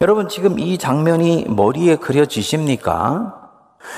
여러분, 0.00 0.28
지금 0.28 0.58
이 0.58 0.76
장면이 0.76 1.46
머리에 1.48 1.96
그려지십니까? 1.96 3.34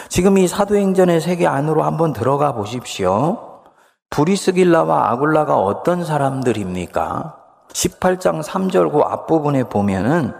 지금 0.08 0.38
이 0.38 0.46
사도행전의 0.46 1.20
세계 1.20 1.46
안으로 1.46 1.82
한번 1.82 2.12
들어가 2.12 2.52
보십시오. 2.52 3.62
브리스길라와 4.10 5.10
아굴라가 5.10 5.56
어떤 5.56 6.04
사람들입니까? 6.04 7.36
18장 7.68 8.42
3절 8.42 8.92
그 8.92 9.00
앞부분에 9.00 9.64
보면은 9.64 10.32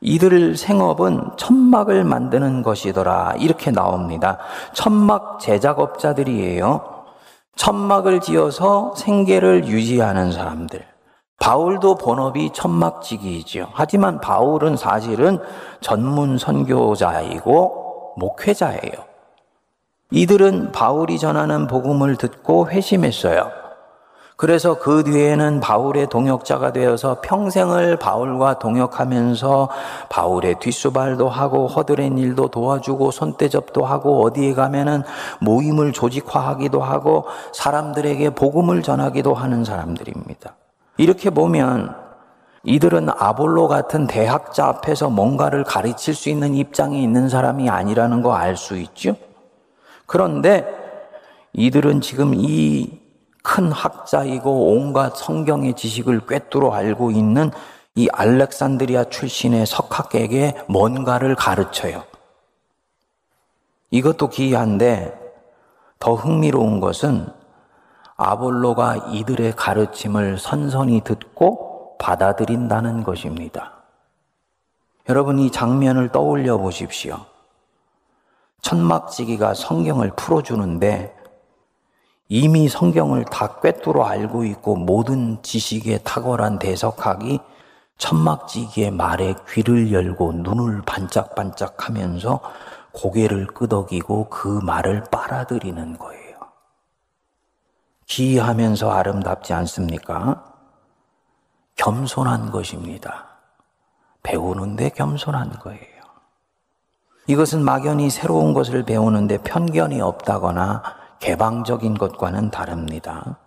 이들 0.00 0.56
생업은 0.56 1.32
천막을 1.36 2.04
만드는 2.04 2.62
것이더라. 2.62 3.34
이렇게 3.38 3.70
나옵니다. 3.70 4.38
천막 4.72 5.40
제작업자들이에요. 5.40 7.04
천막을 7.56 8.20
지어서 8.20 8.94
생계를 8.96 9.66
유지하는 9.66 10.32
사람들. 10.32 10.84
바울도 11.40 11.96
본업이 11.96 12.50
천막지기이죠. 12.52 13.70
하지만 13.72 14.20
바울은 14.20 14.76
사실은 14.76 15.38
전문 15.80 16.36
선교자이고 16.38 18.14
목회자예요. 18.16 18.92
이들은 20.12 20.72
바울이 20.72 21.18
전하는 21.18 21.66
복음을 21.66 22.16
듣고 22.16 22.68
회심했어요. 22.68 23.50
그래서 24.36 24.78
그 24.78 25.02
뒤에는 25.04 25.60
바울의 25.60 26.08
동역자가 26.08 26.72
되어서 26.72 27.20
평생을 27.22 27.96
바울과 27.96 28.58
동역하면서 28.58 29.68
바울의 30.08 30.58
뒷수발도 30.60 31.28
하고 31.28 31.68
허드렛 31.68 32.18
일도 32.18 32.48
도와주고 32.48 33.10
손대접도 33.10 33.84
하고 33.84 34.22
어디에 34.22 34.54
가면은 34.54 35.02
모임을 35.40 35.92
조직화하기도 35.92 36.82
하고 36.82 37.26
사람들에게 37.52 38.30
복음을 38.30 38.82
전하기도 38.82 39.34
하는 39.34 39.64
사람들입니다. 39.64 40.54
이렇게 41.00 41.30
보면 41.30 41.96
이들은 42.64 43.08
아볼로 43.08 43.68
같은 43.68 44.06
대학자 44.06 44.66
앞에서 44.66 45.08
뭔가를 45.08 45.64
가르칠 45.64 46.14
수 46.14 46.28
있는 46.28 46.54
입장에 46.54 47.00
있는 47.00 47.30
사람이 47.30 47.70
아니라는 47.70 48.20
거 48.20 48.34
알 48.34 48.54
수 48.56 48.76
있죠? 48.76 49.16
그런데 50.06 50.66
이들은 51.54 52.02
지금 52.02 52.34
이 52.34 53.00
큰 53.42 53.72
학자이고 53.72 54.74
온갖 54.74 55.16
성경의 55.16 55.72
지식을 55.74 56.26
꿰뚫어 56.26 56.72
알고 56.72 57.10
있는 57.10 57.50
이 57.94 58.06
알렉산드리아 58.12 59.04
출신의 59.04 59.64
석학에게 59.64 60.56
뭔가를 60.68 61.34
가르쳐요. 61.34 62.04
이것도 63.90 64.28
기이한데 64.28 65.18
더 65.98 66.14
흥미로운 66.14 66.80
것은 66.80 67.28
아볼로가 68.22 68.96
이들의 69.12 69.56
가르침을 69.56 70.38
선선히 70.38 71.00
듣고 71.00 71.96
받아들인다는 71.98 73.02
것입니다. 73.02 73.72
여러분 75.08 75.38
이 75.38 75.50
장면을 75.50 76.10
떠올려 76.10 76.58
보십시오. 76.58 77.16
천막지기가 78.60 79.54
성경을 79.54 80.12
풀어주는데 80.16 81.16
이미 82.28 82.68
성경을 82.68 83.24
다 83.24 83.58
꿰뚫어 83.60 84.04
알고 84.04 84.44
있고 84.44 84.76
모든 84.76 85.42
지식에 85.42 85.98
탁월한 86.04 86.58
대석학이 86.58 87.40
천막지기의 87.96 88.90
말에 88.90 89.34
귀를 89.48 89.92
열고 89.92 90.32
눈을 90.32 90.82
반짝반짝 90.82 91.88
하면서 91.88 92.40
고개를 92.92 93.46
끄덕이고 93.46 94.28
그 94.28 94.60
말을 94.62 95.04
빨아들이는 95.10 95.96
거예요. 95.96 96.19
기이하면서 98.10 98.90
아름답지 98.90 99.52
않습니까? 99.54 100.44
겸손한 101.76 102.50
것입니다. 102.50 103.28
배우는데 104.24 104.90
겸손한 104.90 105.60
거예요. 105.60 105.80
이것은 107.28 107.64
막연히 107.64 108.10
새로운 108.10 108.52
것을 108.52 108.82
배우는데 108.82 109.38
편견이 109.38 110.00
없다거나 110.00 110.82
개방적인 111.20 111.96
것과는 111.96 112.50
다릅니다. 112.50 113.38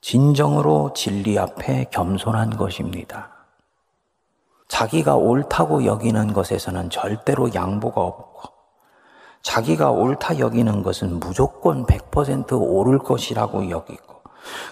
진정으로 0.00 0.94
진리 0.94 1.38
앞에 1.38 1.90
겸손한 1.90 2.56
것입니다. 2.56 3.28
자기가 4.68 5.16
옳다고 5.16 5.84
여기는 5.84 6.32
것에서는 6.32 6.88
절대로 6.88 7.52
양보가 7.52 8.00
자기가 9.46 9.92
옳다 9.92 10.40
여기는 10.40 10.82
것은 10.82 11.20
무조건 11.20 11.86
100% 11.86 12.60
옳을 12.60 12.98
것이라고 12.98 13.70
여기고, 13.70 14.20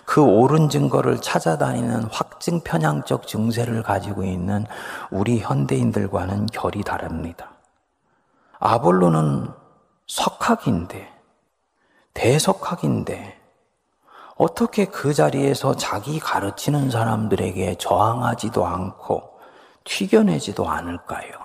그 0.04 0.20
옳은 0.20 0.68
증거를 0.68 1.20
찾아다니는 1.20 2.08
확증 2.10 2.60
편향적 2.60 3.28
증세를 3.28 3.84
가지고 3.84 4.24
있는 4.24 4.66
우리 5.12 5.38
현대인들과는 5.38 6.46
결이 6.46 6.82
다릅니다. 6.82 7.52
아볼로는 8.58 9.48
석학인데, 10.08 11.08
대석학인데 12.12 13.38
어떻게 14.37 14.87
그 14.87 15.14
자리에서 15.14 15.76
자기 15.76 16.18
가르치는 16.18 16.90
사람들에게 16.90 17.76
저항하지도 17.76 18.66
않고 18.66 19.38
튀겨내지도 19.84 20.68
않을까요? 20.68 21.43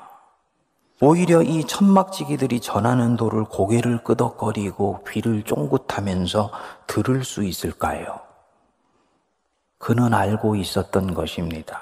오히려 1.01 1.41
이 1.41 1.63
천막지기들이 1.63 2.59
전하는 2.59 3.15
도를 3.15 3.45
고개를 3.45 4.03
끄덕거리고 4.03 5.05
귀를 5.07 5.43
쫑긋하면서 5.43 6.51
들을 6.87 7.23
수 7.23 7.43
있을까요? 7.45 8.19
그는 9.77 10.13
알고 10.13 10.57
있었던 10.57 11.13
것입니다. 11.13 11.79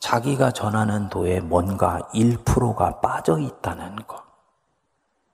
자기가 0.00 0.50
전하는 0.50 1.08
도에 1.08 1.40
뭔가 1.40 2.00
1%가 2.12 3.00
빠져 3.00 3.38
있다는 3.38 3.96
것. 4.06 4.22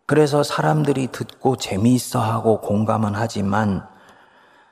그래서 0.06 0.44
사람들이 0.44 1.08
듣고 1.08 1.56
재미있어 1.56 2.20
하고 2.20 2.60
공감은 2.60 3.16
하지만 3.16 3.84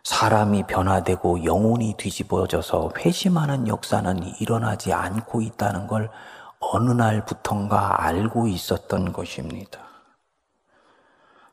사람이 0.04 0.62
변화되고 0.68 1.44
영혼이 1.44 1.94
뒤집어져서 1.98 2.90
회심하는 2.98 3.66
역사는 3.66 4.22
일어나지 4.40 4.92
않고 4.92 5.40
있다는 5.40 5.88
걸 5.88 6.10
어느 6.72 6.90
날부턴가 6.90 8.04
알고 8.04 8.48
있었던 8.48 9.12
것입니다. 9.12 9.80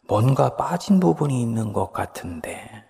뭔가 0.07 0.55
빠진 0.55 0.99
부분이 0.99 1.41
있는 1.41 1.73
것 1.73 1.93
같은데, 1.93 2.85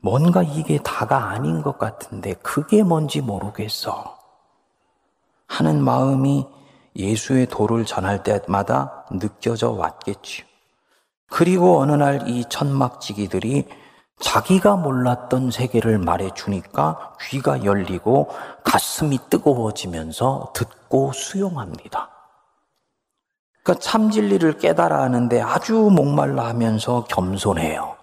뭔가 0.00 0.42
이게 0.42 0.78
다가 0.78 1.30
아닌 1.30 1.62
것 1.62 1.78
같은데, 1.78 2.34
그게 2.34 2.82
뭔지 2.82 3.20
모르겠어. 3.20 4.18
하는 5.46 5.82
마음이 5.82 6.46
예수의 6.96 7.46
도를 7.46 7.84
전할 7.84 8.22
때마다 8.22 9.06
느껴져 9.10 9.70
왔겠지요. 9.70 10.46
그리고 11.30 11.80
어느 11.80 11.92
날 11.92 12.26
이 12.28 12.44
천막지기들이 12.48 13.68
자기가 14.20 14.76
몰랐던 14.76 15.50
세계를 15.50 15.98
말해 15.98 16.30
주니까 16.34 17.14
귀가 17.20 17.64
열리고 17.64 18.30
가슴이 18.64 19.18
뜨거워지면서 19.30 20.52
듣고 20.54 20.77
수용합니다. 21.12 22.10
그러니까 23.62 23.82
참 23.82 24.10
진리를 24.10 24.58
깨달아 24.58 25.02
하는데 25.02 25.40
아주 25.42 25.74
목말라 25.74 26.46
하면서 26.46 27.04
겸손해요. 27.04 27.96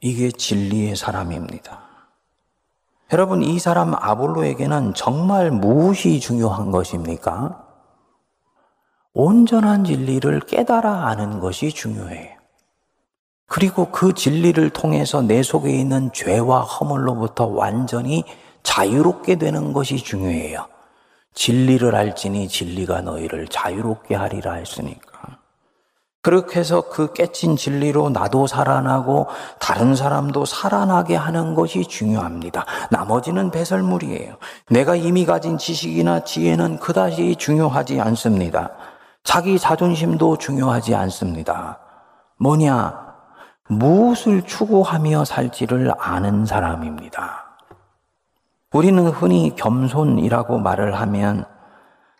이게 0.00 0.30
진리의 0.30 0.96
사람입니다. 0.96 1.80
여러분, 3.12 3.42
이 3.42 3.58
사람 3.58 3.94
아볼로에게는 3.94 4.94
정말 4.94 5.50
무엇이 5.50 6.20
중요한 6.20 6.70
것입니까? 6.70 7.64
온전한 9.12 9.84
진리를 9.84 10.40
깨달아 10.40 11.06
아는 11.06 11.40
것이 11.40 11.70
중요해요. 11.70 12.34
그리고 13.46 13.90
그 13.90 14.14
진리를 14.14 14.70
통해서 14.70 15.22
내 15.22 15.42
속에 15.42 15.70
있는 15.70 16.12
죄와 16.12 16.62
허물로부터 16.62 17.46
완전히 17.46 18.24
자유롭게 18.62 19.36
되는 19.36 19.72
것이 19.72 19.96
중요해요. 19.98 20.73
진리를 21.34 21.94
알지니 21.94 22.48
진리가 22.48 23.02
너희를 23.02 23.48
자유롭게 23.48 24.14
하리라 24.14 24.54
했으니까. 24.54 25.14
그렇게 26.22 26.58
해서 26.58 26.88
그 26.88 27.12
깨친 27.12 27.56
진리로 27.56 28.08
나도 28.08 28.46
살아나고 28.46 29.26
다른 29.58 29.94
사람도 29.94 30.46
살아나게 30.46 31.16
하는 31.16 31.54
것이 31.54 31.84
중요합니다. 31.84 32.64
나머지는 32.90 33.50
배설물이에요. 33.50 34.36
내가 34.70 34.96
이미 34.96 35.26
가진 35.26 35.58
지식이나 35.58 36.20
지혜는 36.20 36.78
그다지 36.78 37.36
중요하지 37.36 38.00
않습니다. 38.00 38.70
자기 39.22 39.58
자존심도 39.58 40.38
중요하지 40.38 40.94
않습니다. 40.94 41.78
뭐냐? 42.38 43.04
무엇을 43.68 44.42
추구하며 44.42 45.26
살지를 45.26 45.92
아는 45.98 46.46
사람입니다. 46.46 47.43
우리는 48.74 49.06
흔히 49.06 49.54
겸손이라고 49.54 50.58
말을 50.58 50.96
하면 50.96 51.44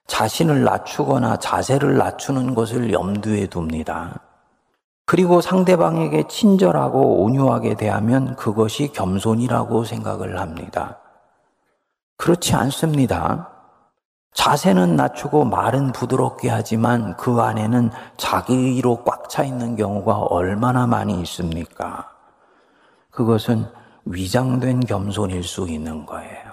자신을 0.07 0.63
낮추거나 0.63 1.39
자세를 1.39 1.97
낮추는 1.97 2.55
것을 2.55 2.93
염두에 2.93 3.49
둡니다. 3.53 4.21
그리고 5.05 5.41
상대방에게 5.41 6.29
친절하고 6.29 7.25
온유하게 7.25 7.75
대하면 7.75 8.37
그것이 8.37 8.93
겸손이라고 8.93 9.83
생각을 9.83 10.39
합니다. 10.39 11.01
그렇지 12.19 12.55
않습니다. 12.55 13.51
자세는 14.33 14.95
낮추고 14.95 15.47
말은 15.47 15.91
부드럽게 15.91 16.51
하지만 16.51 17.17
그 17.17 17.41
안에는 17.41 17.91
자기로 18.17 19.03
꽉 19.03 19.29
차 19.29 19.43
있는 19.43 19.75
경우가 19.75 20.19
얼마나 20.19 20.87
많이 20.87 21.21
있습니까? 21.23 22.09
그것은 23.11 23.67
위장된 24.05 24.81
겸손일 24.81 25.43
수 25.43 25.69
있는 25.69 26.05
거예요. 26.07 26.44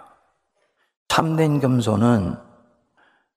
참된 1.11 1.59
겸손은 1.59 2.37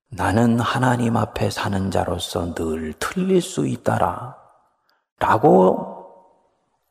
나는 0.09 0.61
하나님 0.61 1.17
앞에 1.17 1.51
사는 1.51 1.91
자로서 1.91 2.55
늘 2.55 2.93
틀릴 3.01 3.43
수 3.43 3.67
있다라 3.67 4.37
라고 5.19 6.07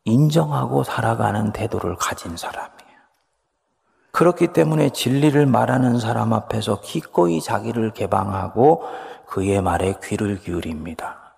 인정하고 0.04 0.84
살아가는 0.84 1.54
태도를 1.54 1.96
가진 1.96 2.36
사람이에요. 2.36 2.98
그렇기 4.12 4.48
때문에 4.48 4.90
진리를 4.90 5.46
말하는 5.46 6.00
사람 6.00 6.34
앞에서 6.34 6.82
기꺼이 6.82 7.40
자기를 7.40 7.94
개방하고 7.94 8.84
그의 9.26 9.62
말에 9.62 9.94
귀를 10.04 10.38
기울입니다. 10.38 11.34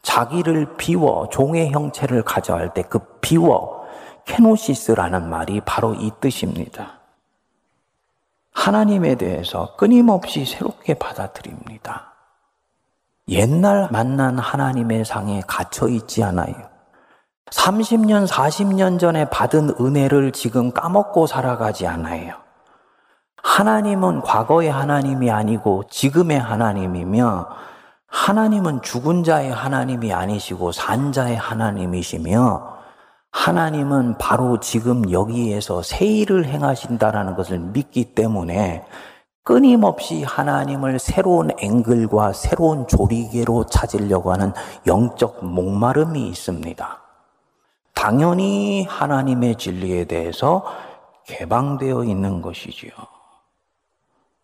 자기를 0.00 0.78
비워 0.78 1.28
종의 1.28 1.72
형체를 1.72 2.22
가져할 2.22 2.72
때 2.72 2.84
그 2.84 3.00
비워 3.20 3.84
케노시스라는 4.24 5.28
말이 5.28 5.60
바로 5.60 5.92
이 5.92 6.10
뜻입니다. 6.22 7.03
하나님에 8.54 9.16
대해서 9.16 9.74
끊임없이 9.76 10.44
새롭게 10.46 10.94
받아들입니다. 10.94 12.14
옛날 13.28 13.88
만난 13.90 14.38
하나님의 14.38 15.04
상에 15.04 15.42
갇혀 15.46 15.88
있지 15.88 16.22
않아요. 16.22 16.54
30년, 17.50 18.26
40년 18.26 18.98
전에 18.98 19.28
받은 19.28 19.74
은혜를 19.80 20.32
지금 20.32 20.72
까먹고 20.72 21.26
살아가지 21.26 21.86
않아요. 21.86 22.34
하나님은 23.42 24.22
과거의 24.22 24.70
하나님이 24.70 25.30
아니고 25.30 25.84
지금의 25.90 26.38
하나님이며 26.38 27.48
하나님은 28.06 28.82
죽은 28.82 29.24
자의 29.24 29.52
하나님이 29.52 30.12
아니시고 30.12 30.72
산 30.72 31.12
자의 31.12 31.36
하나님이시며 31.36 32.74
하나님은 33.34 34.16
바로 34.16 34.60
지금 34.60 35.10
여기에서 35.10 35.82
새 35.82 36.06
일을 36.06 36.46
행하신다라는 36.46 37.34
것을 37.34 37.58
믿기 37.58 38.14
때문에 38.14 38.86
끊임없이 39.42 40.22
하나님을 40.22 41.00
새로운 41.00 41.50
앵글과 41.58 42.32
새로운 42.32 42.86
조리개로 42.86 43.66
찾으려고 43.66 44.32
하는 44.32 44.52
영적 44.86 45.44
목마름이 45.44 46.28
있습니다. 46.28 47.02
당연히 47.92 48.84
하나님의 48.84 49.56
진리에 49.56 50.04
대해서 50.04 50.64
개방되어 51.24 52.04
있는 52.04 52.40
것이지요. 52.40 52.92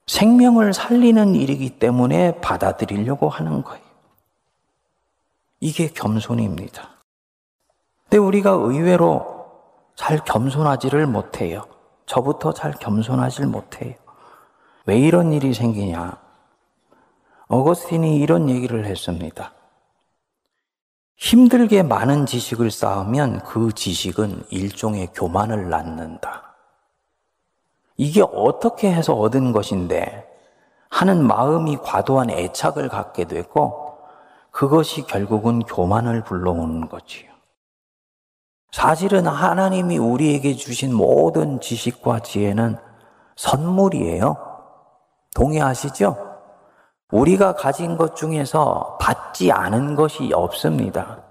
생명을 0.08 0.74
살리는 0.74 1.36
일이기 1.36 1.78
때문에 1.78 2.40
받아들이려고 2.40 3.28
하는 3.28 3.62
거예요. 3.62 3.84
이게 5.60 5.86
겸손입니다. 5.86 6.89
근데 8.10 8.18
우리가 8.18 8.50
의외로 8.50 9.46
잘 9.94 10.18
겸손하지를 10.24 11.06
못해요. 11.06 11.62
저부터 12.06 12.52
잘 12.52 12.72
겸손하지 12.72 13.46
못해요. 13.46 13.94
왜 14.84 14.98
이런 14.98 15.32
일이 15.32 15.54
생기냐? 15.54 16.18
어거스틴이 17.46 18.16
이런 18.16 18.50
얘기를 18.50 18.84
했습니다. 18.84 19.52
힘들게 21.18 21.84
많은 21.84 22.26
지식을 22.26 22.72
쌓으면 22.72 23.44
그 23.44 23.70
지식은 23.72 24.42
일종의 24.50 25.10
교만을 25.14 25.70
낳는다. 25.70 26.56
이게 27.96 28.22
어떻게 28.22 28.92
해서 28.92 29.14
얻은 29.14 29.52
것인데 29.52 30.26
하는 30.88 31.24
마음이 31.24 31.76
과도한 31.76 32.30
애착을 32.30 32.88
갖게 32.88 33.26
되고 33.26 33.98
그것이 34.50 35.02
결국은 35.02 35.60
교만을 35.60 36.24
불러오는 36.24 36.88
거지요. 36.88 37.29
사실은 38.72 39.26
하나님이 39.26 39.98
우리에게 39.98 40.54
주신 40.54 40.94
모든 40.94 41.60
지식과 41.60 42.20
지혜는 42.20 42.76
선물이에요. 43.36 44.36
동의하시죠? 45.34 46.16
우리가 47.10 47.54
가진 47.54 47.96
것 47.96 48.14
중에서 48.14 48.98
받지 49.00 49.50
않은 49.50 49.96
것이 49.96 50.30
없습니다. 50.32 51.24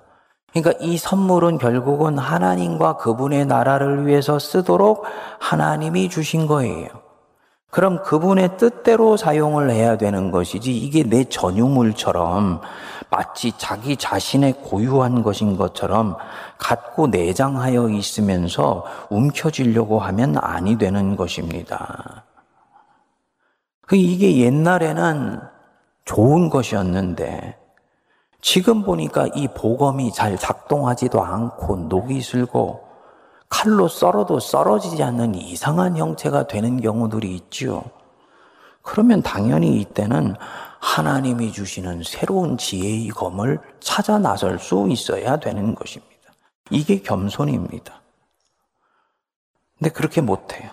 그러니까 0.51 0.83
이 0.83 0.97
선물은 0.97 1.59
결국은 1.59 2.17
하나님과 2.17 2.97
그분의 2.97 3.45
나라를 3.45 4.07
위해서 4.07 4.39
쓰도록 4.39 5.05
하나님이 5.39 6.09
주신 6.09 6.47
거예요. 6.47 6.87
그럼 7.69 8.01
그분의 8.01 8.57
뜻대로 8.57 9.15
사용을 9.15 9.69
해야 9.69 9.97
되는 9.97 10.31
것이지 10.31 10.75
이게 10.75 11.03
내 11.03 11.23
전유물처럼 11.23 12.61
마치 13.11 13.51
자기 13.57 13.95
자신의 13.95 14.53
고유한 14.63 15.21
것인 15.21 15.55
것처럼 15.55 16.15
갖고 16.57 17.07
내장하여 17.07 17.89
있으면서 17.89 18.85
움켜쥐려고 19.09 19.99
하면 19.99 20.37
아니 20.37 20.77
되는 20.77 21.15
것입니다. 21.15 22.23
그 23.81 23.95
이게 23.95 24.37
옛날에는 24.37 25.39
좋은 26.05 26.49
것이었는데 26.49 27.57
지금 28.41 28.83
보니까 28.83 29.27
이 29.35 29.47
보검이 29.47 30.11
잘 30.13 30.37
작동하지도 30.37 31.21
않고 31.21 31.75
녹이 31.89 32.21
슬고 32.21 32.88
칼로 33.49 33.87
썰어도 33.87 34.39
썰어지지 34.39 35.01
않는 35.03 35.35
이상한 35.35 35.97
형체가 35.97 36.47
되는 36.47 36.79
경우들이 36.79 37.35
있지요. 37.35 37.83
그러면 38.81 39.21
당연히 39.21 39.81
이때는 39.81 40.35
하나님이 40.79 41.51
주시는 41.51 42.03
새로운 42.03 42.57
지혜의 42.57 43.09
검을 43.09 43.59
찾아 43.79 44.17
나설 44.17 44.59
수 44.59 44.87
있어야 44.89 45.37
되는 45.37 45.75
것입니다. 45.75 46.09
이게 46.69 47.01
겸손입니다. 47.01 48.01
근데 49.77 49.89
그렇게 49.91 50.21
못해요. 50.21 50.71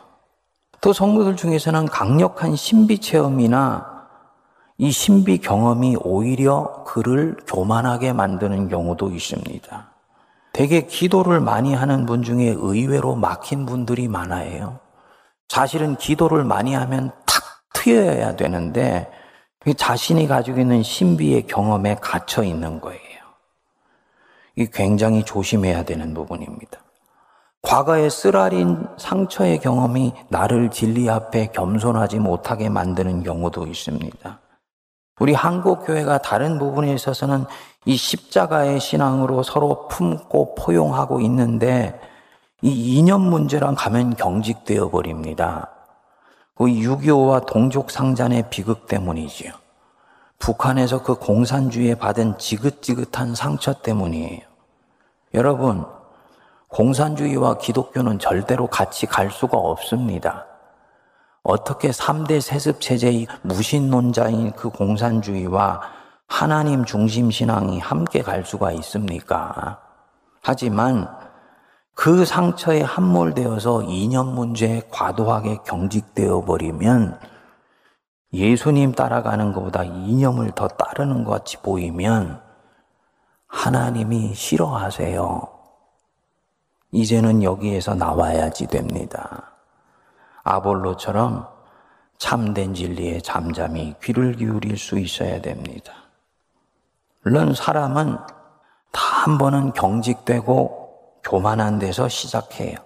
또 0.80 0.92
성도들 0.92 1.36
중에서는 1.36 1.86
강력한 1.86 2.54
신비 2.54 3.00
체험이나 3.00 3.96
이 4.78 4.90
신비 4.90 5.38
경험이 5.38 5.96
오히려 5.96 6.84
그를 6.86 7.36
교만하게 7.46 8.12
만드는 8.12 8.68
경우도 8.68 9.10
있습니다. 9.10 9.95
되게 10.56 10.86
기도를 10.86 11.38
많이 11.40 11.74
하는 11.74 12.06
분 12.06 12.22
중에 12.22 12.46
의외로 12.46 13.14
막힌 13.14 13.66
분들이 13.66 14.08
많아요. 14.08 14.80
사실은 15.50 15.96
기도를 15.96 16.44
많이 16.44 16.72
하면 16.72 17.12
탁 17.26 17.42
트여야 17.74 18.36
되는데 18.36 19.06
자신이 19.76 20.26
가지고 20.26 20.60
있는 20.60 20.82
신비의 20.82 21.46
경험에 21.46 21.96
갇혀 21.96 22.42
있는 22.42 22.80
거예요. 22.80 23.00
이 24.54 24.66
굉장히 24.72 25.24
조심해야 25.24 25.82
되는 25.82 26.14
부분입니다. 26.14 26.80
과거의 27.60 28.08
쓰라린 28.08 28.88
상처의 28.96 29.58
경험이 29.58 30.14
나를 30.30 30.70
진리 30.70 31.10
앞에 31.10 31.48
겸손하지 31.48 32.18
못하게 32.18 32.70
만드는 32.70 33.24
경우도 33.24 33.66
있습니다. 33.66 34.40
우리 35.18 35.32
한국 35.32 35.86
교회가 35.86 36.18
다른 36.18 36.58
부분에 36.58 36.92
있어서는 36.92 37.46
이 37.86 37.96
십자가의 37.96 38.80
신앙으로 38.80 39.42
서로 39.42 39.88
품고 39.88 40.54
포용하고 40.56 41.20
있는데 41.20 41.98
이 42.60 42.96
이념 42.96 43.22
문제랑 43.22 43.74
가면 43.76 44.16
경직되어 44.16 44.90
버립니다. 44.90 45.70
그 46.54 46.64
6.25와 46.64 47.46
동족 47.46 47.90
상잔의 47.90 48.50
비극 48.50 48.86
때문이지요. 48.86 49.52
북한에서 50.38 51.02
그 51.02 51.14
공산주의에 51.14 51.94
받은 51.94 52.38
지긋지긋한 52.38 53.34
상처 53.34 53.72
때문이에요. 53.72 54.40
여러분, 55.34 55.84
공산주의와 56.68 57.58
기독교는 57.58 58.18
절대로 58.18 58.66
같이 58.66 59.06
갈 59.06 59.30
수가 59.30 59.56
없습니다. 59.56 60.46
어떻게 61.48 61.90
3대 61.90 62.40
세습 62.40 62.80
체제의 62.80 63.28
무신론자인 63.42 64.50
그 64.56 64.68
공산주의와 64.68 65.80
하나님 66.26 66.84
중심 66.84 67.30
신앙이 67.30 67.78
함께 67.78 68.20
갈 68.20 68.44
수가 68.44 68.72
있습니까? 68.72 69.80
하지만 70.42 71.08
그 71.94 72.24
상처에 72.24 72.82
함몰되어서 72.82 73.84
이념 73.84 74.34
문제에 74.34 74.82
과도하게 74.90 75.58
경직되어 75.64 76.44
버리면 76.44 77.20
예수님 78.32 78.90
따라가는 78.90 79.52
것보다 79.52 79.84
이념을 79.84 80.50
더 80.50 80.66
따르는 80.66 81.22
것 81.22 81.30
같이 81.30 81.58
보이면 81.58 82.40
하나님이 83.46 84.34
싫어하세요. 84.34 85.42
이제는 86.90 87.44
여기에서 87.44 87.94
나와야지 87.94 88.66
됩니다. 88.66 89.55
아볼로처럼 90.46 91.46
참된 92.18 92.74
진리에 92.74 93.20
잠잠히 93.20 93.94
귀를 94.02 94.34
기울일 94.36 94.78
수 94.78 94.98
있어야 94.98 95.40
됩니다. 95.42 95.92
물론 97.22 97.54
사람은 97.54 98.16
다 98.92 99.16
한 99.26 99.38
번은 99.38 99.72
경직되고 99.72 100.88
교만한 101.24 101.80
데서 101.80 102.08
시작해요. 102.08 102.76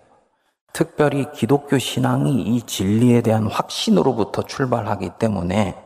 특별히 0.72 1.30
기독교 1.32 1.78
신앙이 1.78 2.32
이 2.32 2.62
진리에 2.62 3.20
대한 3.20 3.46
확신으로부터 3.46 4.44
출발하기 4.44 5.11
때문에 5.18 5.76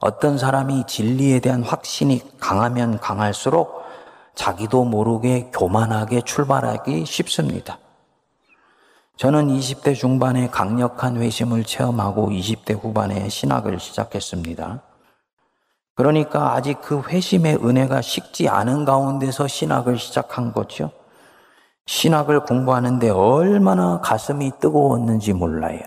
어떤 0.00 0.38
사람이 0.38 0.84
진리에 0.86 1.40
대한 1.40 1.62
확신이 1.62 2.22
강하면 2.40 2.98
강할수록 2.98 3.84
자기도 4.34 4.84
모르게 4.84 5.50
교만하게 5.52 6.22
출발하기 6.22 7.04
쉽습니다. 7.04 7.78
저는 9.16 9.46
20대 9.46 9.94
중반에 9.94 10.48
강력한 10.48 11.16
회심을 11.16 11.62
체험하고 11.64 12.30
20대 12.30 12.80
후반에 12.80 13.28
신학을 13.28 13.78
시작했습니다. 13.78 14.82
그러니까 15.94 16.54
아직 16.54 16.80
그 16.80 17.00
회심의 17.00 17.58
은혜가 17.64 18.02
식지 18.02 18.48
않은 18.48 18.84
가운데서 18.84 19.46
신학을 19.46 19.98
시작한 19.98 20.52
거죠. 20.52 20.90
신학을 21.86 22.40
공부하는데 22.40 23.10
얼마나 23.10 24.00
가슴이 24.00 24.52
뜨거웠는지 24.58 25.32
몰라요. 25.32 25.80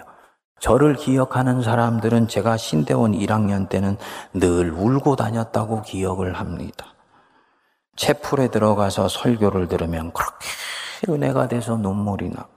저를 0.62 0.96
기억하는 0.96 1.62
사람들은 1.62 2.30
제가 2.30 2.56
신대원 2.56 3.12
1학년 3.12 3.68
때는 3.68 3.98
늘 4.34 4.72
울고 4.72 5.18
다녔다고 5.18 5.82
기억을 5.82 6.34
합니다. 6.34 6.86
채플에 7.98 8.48
들어가서 8.50 9.10
설교를 9.10 9.68
들으면 9.68 10.14
그렇게 10.14 10.48
은혜가 11.10 11.50
돼서 11.50 11.76
눈물이 11.76 12.30
나고 12.30 12.57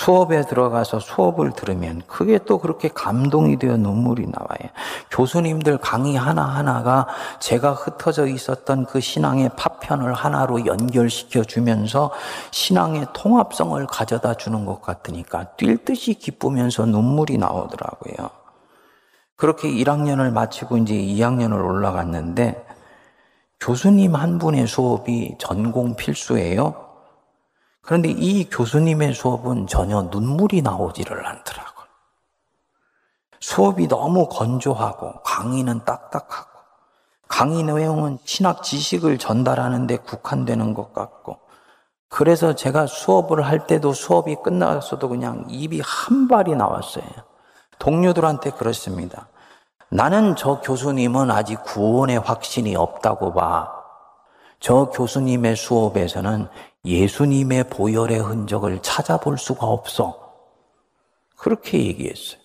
수업에 0.00 0.46
들어가서 0.46 0.98
수업을 0.98 1.52
들으면 1.52 2.00
그게 2.06 2.38
또 2.46 2.58
그렇게 2.58 2.88
감동이 2.88 3.58
되어 3.58 3.76
눈물이 3.76 4.28
나와요. 4.28 4.70
교수님들 5.10 5.76
강의 5.76 6.16
하나하나가 6.16 7.06
제가 7.38 7.72
흩어져 7.72 8.26
있었던 8.26 8.86
그 8.86 9.00
신앙의 9.00 9.50
파편을 9.58 10.14
하나로 10.14 10.64
연결시켜 10.64 11.44
주면서 11.44 12.12
신앙의 12.50 13.08
통합성을 13.12 13.86
가져다 13.88 14.34
주는 14.34 14.64
것 14.64 14.80
같으니까 14.80 15.48
뛸 15.58 15.84
듯이 15.84 16.14
기쁘면서 16.14 16.86
눈물이 16.86 17.36
나오더라고요. 17.36 18.30
그렇게 19.36 19.68
1학년을 19.68 20.32
마치고 20.32 20.78
이제 20.78 20.94
2학년을 20.94 21.62
올라갔는데 21.62 22.66
교수님 23.60 24.14
한 24.14 24.38
분의 24.38 24.66
수업이 24.66 25.36
전공 25.38 25.94
필수예요. 25.94 26.89
그런데 27.82 28.10
이 28.10 28.48
교수님의 28.48 29.14
수업은 29.14 29.66
전혀 29.66 30.02
눈물이 30.02 30.62
나오지를 30.62 31.26
않더라고요. 31.26 31.86
수업이 33.40 33.88
너무 33.88 34.28
건조하고 34.28 35.22
강의는 35.22 35.84
딱딱하고 35.84 36.50
강의 37.26 37.62
내용은 37.62 38.18
신학 38.24 38.62
지식을 38.62 39.18
전달하는데 39.18 39.96
국한되는 39.98 40.74
것 40.74 40.92
같고 40.92 41.38
그래서 42.08 42.54
제가 42.54 42.86
수업을 42.86 43.46
할 43.46 43.66
때도 43.66 43.92
수업이 43.92 44.36
끝나서도 44.42 45.08
그냥 45.08 45.46
입이 45.48 45.80
한 45.82 46.28
발이 46.28 46.56
나왔어요. 46.56 47.04
동료들한테 47.78 48.50
그렇습니다. 48.50 49.28
나는 49.88 50.36
저 50.36 50.60
교수님은 50.60 51.30
아직 51.30 51.62
구원의 51.62 52.18
확신이 52.18 52.76
없다고 52.76 53.32
봐. 53.32 53.72
저 54.58 54.86
교수님의 54.86 55.56
수업에서는 55.56 56.48
예수님의 56.84 57.64
보혈의 57.64 58.18
흔적을 58.20 58.80
찾아볼 58.82 59.38
수가 59.38 59.66
없어. 59.66 60.18
그렇게 61.36 61.78
얘기했어요. 61.78 62.40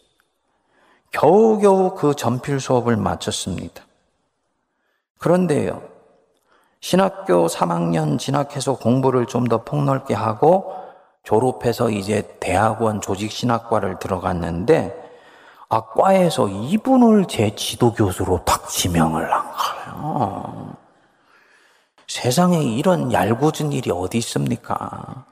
겨우겨우 1.12 1.96
그 1.96 2.14
전필 2.16 2.60
수업을 2.60 2.98
마쳤습니다. 2.98 3.84
그런데요, 5.18 5.82
신학교 6.82 7.48
3학년 7.48 8.20
진학해서 8.20 8.78
공부를 8.78 9.26
좀 9.26 9.48
더 9.48 9.64
폭넓게 9.64 10.14
하고 10.14 10.74
졸업해서 11.24 11.90
이제 11.90 12.38
대학원 12.40 13.02
조직신학과를 13.02 14.00
들어갔는데, 14.00 15.04
아, 15.70 15.82
과에서 15.82 16.48
이분을 16.48 17.26
제 17.28 17.56
지도교수로 17.56 18.44
탁 18.46 18.70
지명을 18.70 19.34
한 19.34 19.44
거예요. 19.52 20.75
세상에 22.08 22.64
이런 22.64 23.12
얄궂은 23.12 23.72
일이 23.72 23.92
어디 23.92 24.18
있습니까? 24.20 25.26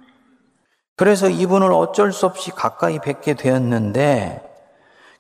그래서 0.96 1.30
이분을 1.30 1.72
어쩔 1.72 2.12
수 2.12 2.26
없이 2.26 2.52
가까이 2.52 3.00
뵙게 3.00 3.34
되었는데, 3.34 4.42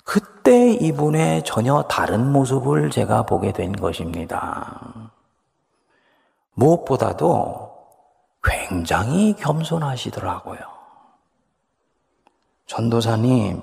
그때 0.04 0.74
이분의 0.74 1.44
전혀 1.44 1.84
다른 1.84 2.32
모습을 2.32 2.90
제가 2.90 3.24
보게 3.24 3.52
된 3.52 3.72
것입니다. 3.72 5.12
무엇보다도 6.54 7.74
굉장히 8.44 9.34
겸손하시더라고요. 9.36 10.60
전도사님, 12.68 13.62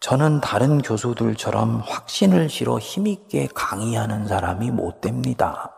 저는 0.00 0.40
다른 0.40 0.80
교수들처럼 0.80 1.80
확신을 1.80 2.48
실어 2.48 2.78
힘있게 2.78 3.48
강의하는 3.52 4.28
사람이 4.28 4.70
못 4.70 5.00
됩니다. 5.00 5.72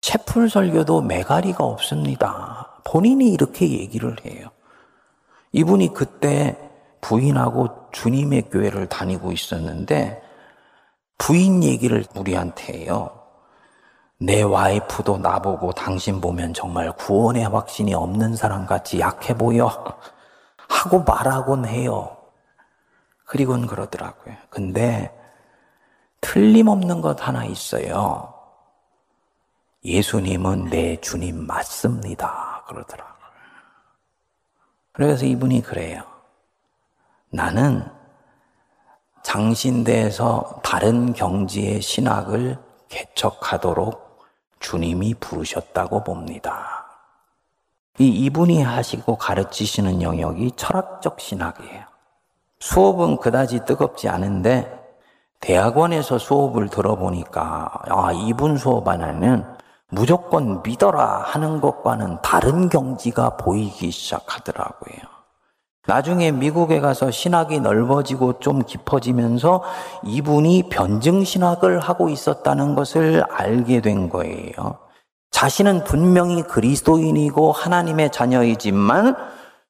채플 0.00 0.48
설교도 0.48 1.02
매가리가 1.02 1.64
없습니다. 1.64 2.80
본인이 2.84 3.32
이렇게 3.32 3.70
얘기를 3.70 4.16
해요. 4.24 4.48
이분이 5.52 5.94
그때 5.94 6.56
부인하고 7.00 7.90
주님의 7.92 8.50
교회를 8.50 8.88
다니고 8.88 9.32
있었는데 9.32 10.22
부인 11.18 11.62
얘기를 11.62 12.04
우리한테 12.14 12.72
해요. 12.72 13.10
내 14.18 14.42
와이프도 14.42 15.18
나보고 15.18 15.72
당신 15.72 16.20
보면 16.20 16.54
정말 16.54 16.92
구원의 16.92 17.48
확신이 17.48 17.94
없는 17.94 18.36
사람 18.36 18.66
같이 18.66 19.00
약해 19.00 19.34
보여. 19.34 19.66
하고 20.68 21.02
말하곤 21.02 21.66
해요. 21.66 22.16
그리곤 23.24 23.66
그러더라고요. 23.66 24.34
근데 24.50 25.14
틀림없는 26.20 27.00
것 27.00 27.26
하나 27.26 27.44
있어요. 27.44 28.39
예수님은 29.84 30.66
내 30.66 30.96
주님 31.00 31.46
맞습니다. 31.46 32.64
그러더라고요. 32.68 33.14
그래서 34.92 35.24
이분이 35.24 35.62
그래요. 35.62 36.02
나는 37.30 37.86
장신대에서 39.22 40.60
다른 40.62 41.12
경지의 41.12 41.80
신학을 41.80 42.58
개척하도록 42.88 44.20
주님이 44.58 45.14
부르셨다고 45.14 46.04
봅니다. 46.04 46.86
이 47.98 48.08
이분이 48.08 48.62
하시고 48.62 49.16
가르치시는 49.16 50.02
영역이 50.02 50.52
철학적 50.56 51.20
신학이에요. 51.20 51.84
수업은 52.58 53.18
그다지 53.18 53.64
뜨겁지 53.64 54.08
않은데 54.08 54.78
대학원에서 55.40 56.18
수업을 56.18 56.68
들어보니까 56.68 57.70
아, 57.88 58.12
이분 58.12 58.58
수업 58.58 58.86
안에는 58.88 59.59
무조건 59.90 60.62
믿어라 60.62 61.24
하는 61.26 61.60
것과는 61.60 62.18
다른 62.22 62.68
경지가 62.68 63.36
보이기 63.36 63.90
시작하더라고요. 63.90 64.98
나중에 65.86 66.30
미국에 66.30 66.80
가서 66.80 67.10
신학이 67.10 67.60
넓어지고 67.60 68.38
좀 68.38 68.62
깊어지면서 68.62 69.62
이분이 70.04 70.68
변증신학을 70.70 71.80
하고 71.80 72.08
있었다는 72.08 72.74
것을 72.76 73.24
알게 73.28 73.80
된 73.80 74.08
거예요. 74.08 74.78
자신은 75.30 75.84
분명히 75.84 76.42
그리스도인이고 76.42 77.50
하나님의 77.52 78.12
자녀이지만 78.12 79.16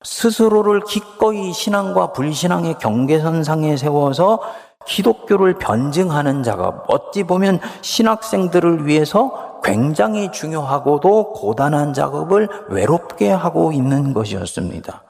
스스로를 0.02 0.80
기꺼이 0.80 1.52
신앙과 1.52 2.12
불신앙의 2.12 2.78
경계선상에 2.78 3.76
세워서 3.76 4.40
기독교를 4.86 5.54
변증하는 5.54 6.42
작업, 6.42 6.84
어찌 6.88 7.24
보면 7.24 7.60
신학생들을 7.82 8.86
위해서 8.86 9.60
굉장히 9.62 10.32
중요하고도 10.32 11.32
고단한 11.32 11.92
작업을 11.92 12.48
외롭게 12.68 13.30
하고 13.30 13.72
있는 13.72 14.14
것이었습니다. 14.14 15.02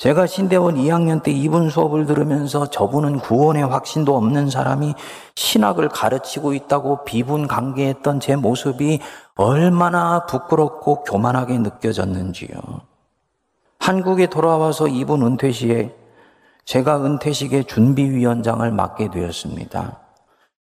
제가 0.00 0.26
신대원 0.26 0.76
2학년 0.76 1.22
때 1.22 1.30
이분 1.30 1.68
수업을 1.68 2.06
들으면서 2.06 2.70
저분은 2.70 3.18
구원의 3.18 3.66
확신도 3.66 4.16
없는 4.16 4.48
사람이 4.48 4.94
신학을 5.34 5.90
가르치고 5.90 6.54
있다고 6.54 7.04
비분 7.04 7.46
관계했던 7.46 8.20
제 8.20 8.34
모습이 8.34 9.00
얼마나 9.36 10.24
부끄럽고 10.24 11.02
교만하게 11.02 11.58
느껴졌는지요. 11.58 12.48
한국에 13.78 14.28
돌아와서 14.28 14.88
이분 14.88 15.22
은퇴 15.22 15.52
시에 15.52 15.94
제가 16.70 17.04
은퇴식의 17.04 17.64
준비위원장을 17.64 18.70
맡게 18.70 19.10
되었습니다. 19.10 19.98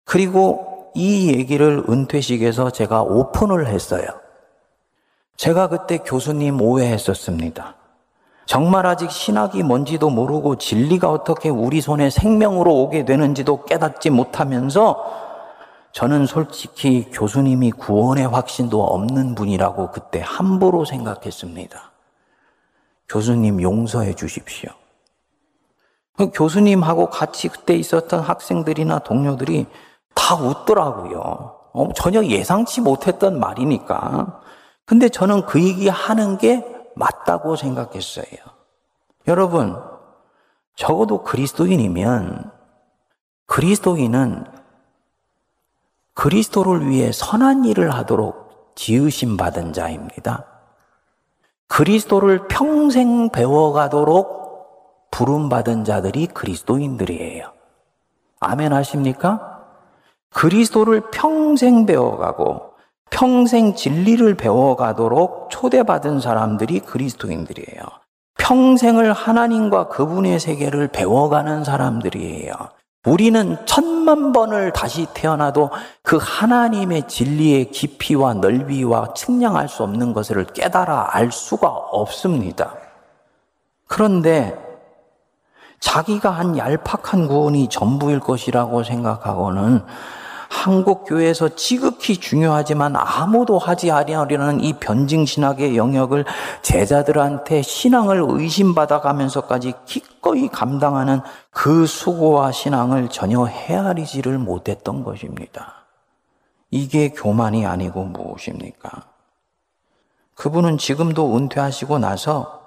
그리고 0.06 0.90
이 0.94 1.28
얘기를 1.28 1.84
은퇴식에서 1.86 2.70
제가 2.70 3.02
오픈을 3.02 3.66
했어요. 3.66 4.06
제가 5.36 5.68
그때 5.68 5.98
교수님 5.98 6.62
오해했었습니다. 6.62 7.76
정말 8.46 8.86
아직 8.86 9.10
신학이 9.10 9.62
뭔지도 9.62 10.08
모르고 10.08 10.56
진리가 10.56 11.10
어떻게 11.10 11.50
우리 11.50 11.82
손에 11.82 12.08
생명으로 12.08 12.74
오게 12.74 13.04
되는지도 13.04 13.66
깨닫지 13.66 14.08
못하면서 14.08 15.04
저는 15.92 16.24
솔직히 16.24 17.10
교수님이 17.12 17.72
구원의 17.72 18.28
확신도 18.28 18.82
없는 18.82 19.34
분이라고 19.34 19.90
그때 19.90 20.22
함부로 20.24 20.86
생각했습니다. 20.86 21.92
교수님 23.10 23.60
용서해 23.60 24.14
주십시오. 24.14 24.70
그 26.18 26.30
교수님하고 26.34 27.10
같이 27.10 27.46
그때 27.46 27.76
있었던 27.76 28.18
학생들이나 28.18 28.98
동료들이 28.98 29.66
다 30.16 30.34
웃더라고요. 30.34 31.54
어, 31.72 31.92
전혀 31.94 32.24
예상치 32.24 32.80
못했던 32.80 33.38
말이니까. 33.38 34.40
근데 34.84 35.08
저는 35.08 35.46
그 35.46 35.62
얘기 35.62 35.88
하는 35.88 36.36
게 36.36 36.66
맞다고 36.96 37.54
생각했어요. 37.54 38.26
여러분, 39.28 39.80
적어도 40.74 41.22
그리스도인이면 41.22 42.50
그리스도인은 43.46 44.44
그리스도를 46.14 46.88
위해 46.88 47.12
선한 47.12 47.64
일을 47.64 47.94
하도록 47.94 48.72
지으심 48.74 49.36
받은 49.36 49.72
자입니다. 49.72 50.46
그리스도를 51.68 52.48
평생 52.48 53.30
배워가도록 53.30 54.38
부름받은 55.10 55.84
자들이 55.84 56.26
그리스도인들이에요. 56.28 57.52
아멘 58.40 58.72
하십니까? 58.72 59.64
그리스도를 60.30 61.10
평생 61.10 61.86
배워가고 61.86 62.68
평생 63.10 63.74
진리를 63.74 64.34
배워가도록 64.34 65.50
초대받은 65.50 66.20
사람들이 66.20 66.80
그리스도인들이에요. 66.80 67.82
평생을 68.38 69.12
하나님과 69.12 69.88
그분의 69.88 70.38
세계를 70.38 70.88
배워가는 70.88 71.64
사람들이에요. 71.64 72.52
우리는 73.06 73.56
천만 73.64 74.32
번을 74.32 74.72
다시 74.72 75.06
태어나도 75.14 75.70
그 76.02 76.18
하나님의 76.20 77.08
진리의 77.08 77.70
깊이와 77.70 78.34
넓이와 78.34 79.14
측량할 79.14 79.68
수 79.68 79.82
없는 79.82 80.12
것을 80.12 80.44
깨달아 80.44 81.16
알 81.16 81.32
수가 81.32 81.68
없습니다. 81.68 82.74
그런데 83.86 84.67
자기가 85.80 86.30
한 86.30 86.56
얄팍한 86.56 87.28
구원이 87.28 87.68
전부일 87.68 88.20
것이라고 88.20 88.82
생각하고는 88.82 89.84
한국 90.50 91.04
교회에서 91.04 91.50
지극히 91.50 92.16
중요하지만 92.16 92.96
아무도 92.96 93.58
하지 93.58 93.90
아니하려는 93.90 94.60
이 94.60 94.72
변증 94.72 95.26
신학의 95.26 95.76
영역을 95.76 96.24
제자들한테 96.62 97.62
신앙을 97.62 98.24
의심받아 98.26 99.00
가면서까지 99.00 99.74
기꺼이 99.84 100.48
감당하는 100.48 101.20
그 101.50 101.86
수고와 101.86 102.50
신앙을 102.50 103.08
전혀 103.08 103.44
헤아리지를 103.44 104.38
못했던 104.38 105.04
것입니다. 105.04 105.86
이게 106.70 107.10
교만이 107.10 107.66
아니고 107.66 108.04
무엇입니까? 108.04 109.02
그분은 110.34 110.78
지금도 110.78 111.36
은퇴하시고 111.36 111.98
나서 111.98 112.62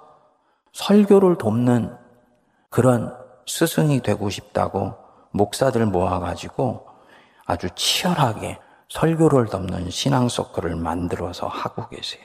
설교를 0.73 1.37
돕는 1.37 2.00
그런 2.71 3.15
스승이 3.45 4.01
되고 4.01 4.29
싶다고 4.29 4.95
목사들 5.31 5.85
모아가지고 5.85 6.87
아주 7.45 7.67
치열하게 7.75 8.59
설교를 8.87 9.47
덮는 9.47 9.89
신앙 9.89 10.29
서클을 10.29 10.77
만들어서 10.77 11.47
하고 11.47 11.87
계세요. 11.89 12.23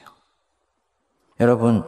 여러분, 1.40 1.84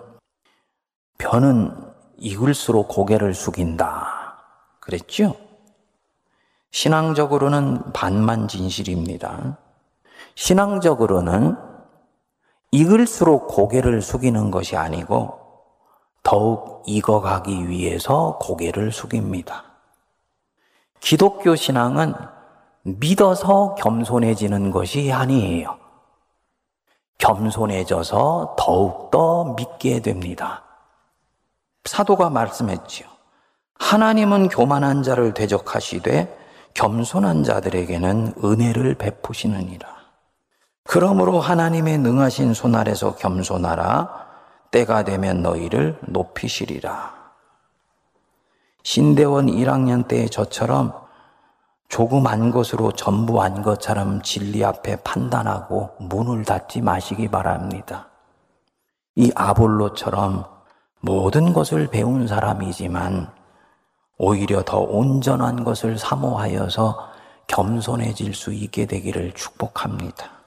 변은 1.18 1.72
익을수록 2.16 2.88
고개를 2.88 3.32
숙인다. 3.32 4.42
그랬죠? 4.80 5.36
신앙적으로는 6.72 7.92
반만 7.92 8.48
진실입니다. 8.48 9.56
신앙적으로는 10.34 11.56
익을수록 12.72 13.48
고개를 13.48 14.02
숙이는 14.02 14.50
것이 14.50 14.76
아니고 14.76 15.47
더욱 16.28 16.82
익어가기 16.84 17.70
위해서 17.70 18.36
고개를 18.38 18.92
숙입니다. 18.92 19.64
기독교 21.00 21.56
신앙은 21.56 22.12
믿어서 22.82 23.74
겸손해지는 23.76 24.70
것이 24.70 25.10
아니에요. 25.10 25.78
겸손해져서 27.16 28.56
더욱더 28.58 29.54
믿게 29.56 30.02
됩니다. 30.02 30.64
사도가 31.86 32.28
말씀했지요. 32.28 33.08
하나님은 33.78 34.50
교만한 34.50 35.02
자를 35.02 35.32
대적하시되 35.32 36.36
겸손한 36.74 37.42
자들에게는 37.42 38.34
은혜를 38.44 38.96
베푸시느니라. 38.96 39.88
그러므로 40.84 41.40
하나님의 41.40 41.96
능하신 41.96 42.52
손 42.52 42.74
아래서 42.74 43.16
겸손하라. 43.16 44.27
때가 44.70 45.04
되면 45.04 45.42
너희를 45.42 45.98
높이시리라. 46.02 47.14
신대원 48.82 49.46
1학년 49.46 50.08
때 50.08 50.26
저처럼 50.26 50.92
안 52.26 52.50
것으로 52.50 52.92
전부 52.92 53.42
안 53.42 53.62
것처럼 53.62 54.22
진리 54.22 54.64
앞에 54.64 54.96
판단하고 54.96 55.90
문을 55.98 56.44
닫지 56.44 56.80
마시기 56.82 57.28
바랍니다. 57.28 58.08
이 59.16 59.32
아볼로처럼 59.34 60.44
모든 61.00 61.52
것을 61.52 61.88
배운 61.88 62.26
사람이지만 62.26 63.32
오히려 64.18 64.62
더 64.62 64.78
온전한 64.78 65.64
것을 65.64 65.98
사모하여서 65.98 67.08
겸손해질 67.46 68.34
수 68.34 68.52
있게 68.52 68.86
되기를 68.86 69.32
축복합니다. 69.32 70.38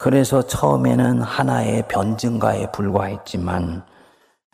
그래서 0.00 0.40
처음에는 0.40 1.20
하나의 1.20 1.86
변증가에 1.86 2.72
불과했지만 2.72 3.84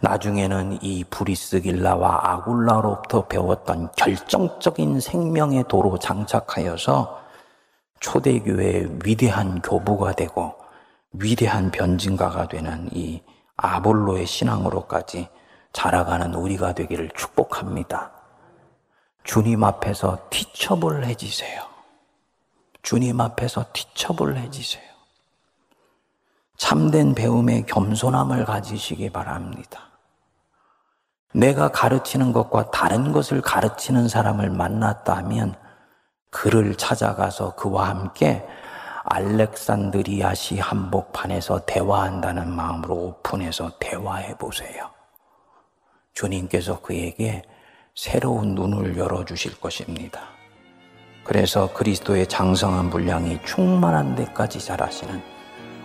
나중에는 0.00 0.82
이 0.82 1.04
브리스길라와 1.04 2.32
아굴라로부터 2.32 3.28
배웠던 3.28 3.92
결정적인 3.96 4.98
생명의 4.98 5.62
도로 5.68 6.00
장착하여서 6.00 7.20
초대교회의 8.00 8.98
위대한 9.04 9.62
교부가 9.62 10.14
되고 10.16 10.56
위대한 11.12 11.70
변증가가 11.70 12.48
되는 12.48 12.88
이 12.92 13.22
아볼로의 13.56 14.26
신앙으로까지 14.26 15.28
자라가는 15.72 16.34
우리가 16.34 16.74
되기를 16.74 17.10
축복합니다. 17.14 18.10
주님 19.22 19.62
앞에서 19.62 20.26
티처블 20.28 21.04
해지세요. 21.04 21.62
주님 22.82 23.20
앞에서 23.20 23.66
티처블 23.72 24.38
해지세요. 24.38 24.95
참된 26.56 27.14
배움의 27.14 27.66
겸손함을 27.66 28.44
가지시기 28.44 29.10
바랍니다. 29.10 29.90
내가 31.34 31.68
가르치는 31.68 32.32
것과 32.32 32.70
다른 32.70 33.12
것을 33.12 33.42
가르치는 33.42 34.08
사람을 34.08 34.50
만났다면 34.50 35.54
그를 36.30 36.74
찾아가서 36.74 37.54
그와 37.56 37.88
함께 37.88 38.46
알렉산드리아시 39.04 40.58
한복판에서 40.58 41.66
대화한다는 41.66 42.50
마음으로 42.50 42.94
오픈해서 42.94 43.72
대화해 43.78 44.34
보세요. 44.36 44.90
주님께서 46.14 46.80
그에게 46.80 47.42
새로운 47.94 48.54
눈을 48.54 48.96
열어주실 48.96 49.60
것입니다. 49.60 50.20
그래서 51.22 51.72
그리스도의 51.72 52.26
장성한 52.28 52.90
분량이 52.90 53.40
충만한 53.44 54.14
데까지 54.14 54.58
자라시는 54.58 55.35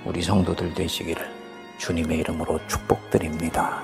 우리 0.04 0.22
성도들 0.22 0.74
되시기를 0.74 1.30
주님의 1.78 2.20
이름으로 2.20 2.60
축복드립니다. 2.68 3.84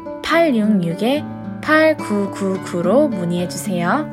602-866-8999로 0.21 3.09
문의해 3.09 3.47
주세요. 3.47 4.05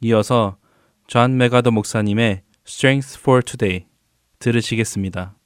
이어서 0.00 0.56
존 1.06 1.38
맥아더 1.38 1.70
목사님의 1.70 2.42
Strength 2.66 3.18
for 3.20 3.42
Today 3.42 3.86
들으시겠습니다. 4.38 5.36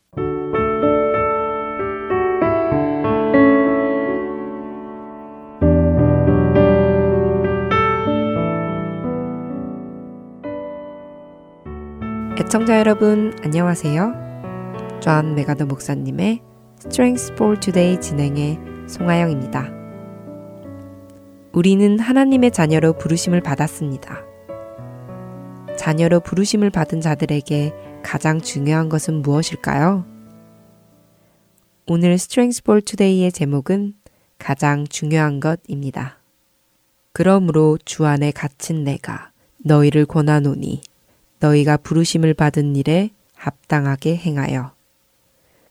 애청자 12.41 12.79
여러분 12.79 13.37
안녕하세요. 13.43 14.13
존 15.01 15.35
맥아더 15.35 15.67
목사님의 15.67 16.41
Strength 16.87 17.33
for 17.33 17.59
Today 17.59 18.01
진행의 18.01 18.61
송하영입니다. 18.89 19.73
우리는 21.53 21.99
하나님의 21.99 22.53
자녀로 22.53 22.93
부르심을 22.93 23.41
받았습니다. 23.41 24.28
자녀로 25.79 26.21
부르심을 26.21 26.71
받은 26.71 27.01
자들에게 27.01 27.73
가장 28.03 28.41
중요한 28.41 28.89
것은 28.89 29.23
무엇일까요? 29.23 30.05
오늘 31.87 32.19
Strength 32.19 32.65
for 32.65 32.83
Today의 32.83 33.31
제목은 33.31 33.95
가장 34.39 34.89
중요한 34.89 35.39
것입니다. 35.39 36.19
그러므로 37.13 37.79
주 37.85 38.07
안에 38.07 38.33
갇힌 38.33 38.83
내가 38.83 39.31
너희를 39.59 40.05
권하노니 40.05 40.83
너희가 41.39 41.77
부르심을 41.77 42.35
받은 42.35 42.75
일에 42.75 43.11
합당하게 43.37 44.17
행하여. 44.17 44.73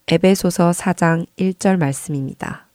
에베소서 0.07 0.71
4장 0.71 1.27
1절 1.37 1.77
말씀입니다. 1.77 2.67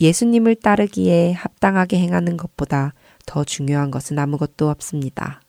예수님을 0.00 0.56
따르기에 0.56 1.32
합당하게 1.32 1.98
행하는 1.98 2.36
것보다 2.36 2.92
더 3.24 3.44
중요한 3.44 3.92
것은 3.92 4.18
아무것도 4.18 4.68
없습니다. 4.68 5.41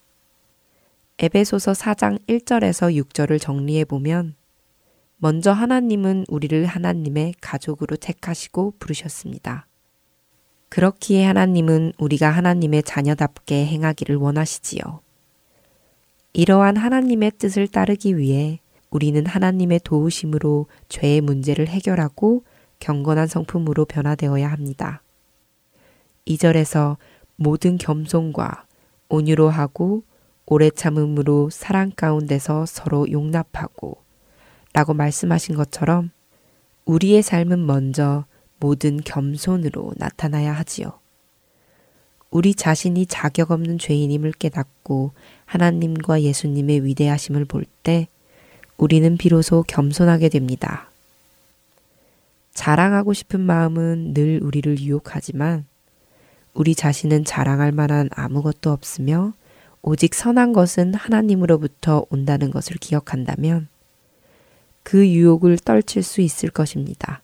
에베소서 1.24 1.71
4장 1.71 2.19
1절에서 2.28 3.01
6절을 3.01 3.39
정리해 3.39 3.86
보면 3.86 4.36
먼저 5.15 5.53
하나님은 5.53 6.26
우리를 6.28 6.65
하나님의 6.65 7.36
가족으로 7.39 7.95
택하시고 7.95 8.74
부르셨습니다. 8.78 9.65
그렇기에 10.67 11.24
하나님은 11.24 11.93
우리가 11.97 12.30
하나님의 12.30 12.84
자녀답게 12.84 13.67
행하기를 13.67 14.17
원하시지요. 14.17 14.99
이러한 16.34 16.76
하나님의 16.76 17.32
뜻을 17.38 17.69
따르기 17.69 18.17
위해 18.17 18.59
우리는 18.89 19.26
하나님의 19.26 19.80
도우심으로 19.86 20.65
죄의 20.89 21.21
문제를 21.21 21.69
해결하고 21.69 22.43
경건한 22.80 23.28
성품으로 23.28 23.86
변화되어야 23.86 24.51
합니다. 24.51 25.01
2절에서 26.28 26.97
모든 27.38 27.78
겸손과 27.78 28.65
온유로 29.07 29.47
하고 29.47 30.03
오래 30.45 30.69
참음으로 30.69 31.49
사랑 31.49 31.91
가운데서 31.95 32.65
서로 32.65 33.09
용납하고 33.11 33.97
라고 34.73 34.93
말씀하신 34.93 35.55
것처럼 35.55 36.11
우리의 36.85 37.21
삶은 37.21 37.65
먼저 37.65 38.25
모든 38.59 38.97
겸손으로 38.97 39.93
나타나야 39.97 40.53
하지요. 40.53 40.99
우리 42.29 42.55
자신이 42.55 43.05
자격 43.05 43.51
없는 43.51 43.77
죄인임을 43.77 44.31
깨닫고 44.33 45.11
하나님과 45.45 46.21
예수님의 46.21 46.85
위대하심을 46.85 47.45
볼 47.45 47.65
때 47.83 48.07
우리는 48.77 49.17
비로소 49.17 49.63
겸손하게 49.67 50.29
됩니다. 50.29 50.89
자랑하고 52.53 53.13
싶은 53.13 53.39
마음은 53.41 54.13
늘 54.13 54.39
우리를 54.41 54.79
유혹하지만 54.79 55.65
우리 56.53 56.73
자신은 56.75 57.25
자랑할 57.25 57.71
만한 57.71 58.09
아무것도 58.11 58.71
없으며 58.71 59.33
오직 59.86 60.15
선한 60.15 60.53
것은 60.53 60.93
하나님으로부터 60.93 62.05
온다는 62.09 62.51
것을 62.51 62.77
기억한다면 62.77 63.67
그 64.81 65.07
유혹을 65.07 65.57
떨칠 65.57 66.03
수 66.03 66.21
있을 66.21 66.49
것입니다. 66.49 67.21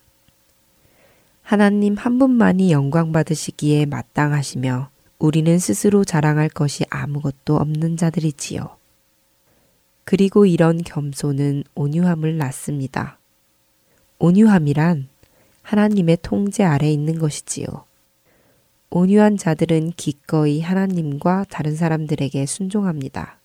하나님 1.42 1.96
한 1.96 2.20
분만이 2.20 2.72
영광 2.72 3.14
받으시기에 3.14 3.86
마땅하시며 3.86 4.90
우리는 5.20 5.58
스스로 5.58 6.04
자랑할 6.04 6.50
것이 6.50 6.86
아무것도 6.90 7.56
없는 7.56 7.96
자들이지요. 7.96 8.78
그리고 10.04 10.46
이런 10.46 10.84
겸손은 10.84 11.64
온유함을 11.76 12.38
낳습니다. 12.38 13.20
온유함이란 14.20 15.08
하나님의 15.62 16.18
통제 16.22 16.64
아래 16.64 16.92
있는 16.92 17.20
것이지요. 17.20 17.68
온유한 18.92 19.38
자들은 19.38 19.92
기꺼이 19.92 20.62
하나님과 20.62 21.46
다른 21.50 21.76
사람들에게 21.76 22.46
순종합니다. 22.46 23.38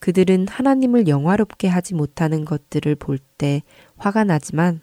그들은 0.00 0.48
하나님을 0.48 1.06
영화롭게 1.06 1.68
하지 1.68 1.94
못하는 1.94 2.44
것들을 2.44 2.96
볼 2.96 3.18
때 3.38 3.62
화가 3.96 4.24
나지만 4.24 4.80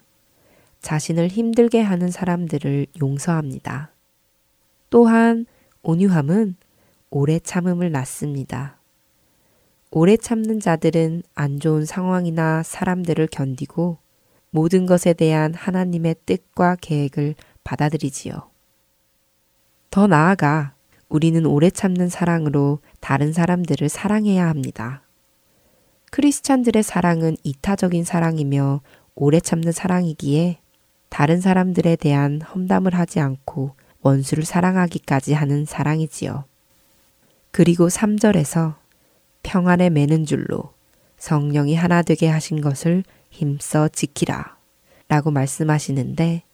자신을 0.80 1.28
힘들게 1.28 1.80
하는 1.80 2.10
사람들을 2.10 2.86
용서합니다. 3.00 3.90
또한 4.88 5.46
온유함은 5.82 6.56
오래 7.10 7.38
참음을 7.38 7.90
낳습니다. 7.90 8.78
오래 9.90 10.16
참는 10.16 10.60
자들은 10.60 11.22
안 11.34 11.58
좋은 11.58 11.84
상황이나 11.84 12.62
사람들을 12.62 13.28
견디고 13.28 13.98
모든 14.50 14.86
것에 14.86 15.12
대한 15.12 15.52
하나님의 15.54 16.16
뜻과 16.26 16.76
계획을 16.80 17.34
받아들이지요. 17.64 18.49
더 19.90 20.06
나아가 20.06 20.74
우리는 21.08 21.44
오래 21.44 21.68
참는 21.68 22.08
사랑으로 22.08 22.78
다른 23.00 23.32
사람들을 23.32 23.88
사랑해야 23.88 24.48
합니다. 24.48 25.02
크리스찬들의 26.12 26.82
사랑은 26.84 27.36
이타적인 27.42 28.04
사랑이며 28.04 28.82
오래 29.16 29.40
참는 29.40 29.72
사랑이기에 29.72 30.58
다른 31.08 31.40
사람들에 31.40 31.96
대한 31.96 32.40
험담을 32.40 32.94
하지 32.94 33.18
않고 33.18 33.74
원수를 34.02 34.44
사랑하기까지 34.44 35.34
하는 35.34 35.64
사랑이지요. 35.64 36.44
그리고 37.50 37.88
3절에서 37.88 38.76
평안에 39.42 39.90
매는 39.90 40.24
줄로 40.24 40.72
성령이 41.18 41.74
하나 41.74 42.02
되게 42.02 42.28
하신 42.28 42.60
것을 42.60 43.02
힘써 43.28 43.88
지키라 43.88 44.56
라고 45.08 45.32
말씀하시는데 45.32 46.44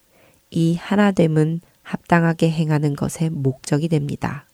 이 0.51 0.77
하나됨은 0.77 1.61
합당하게 1.87 2.51
행하는 2.51 2.97
것의 2.97 3.31
목적이 3.31 3.87
됩니다. 3.87 4.49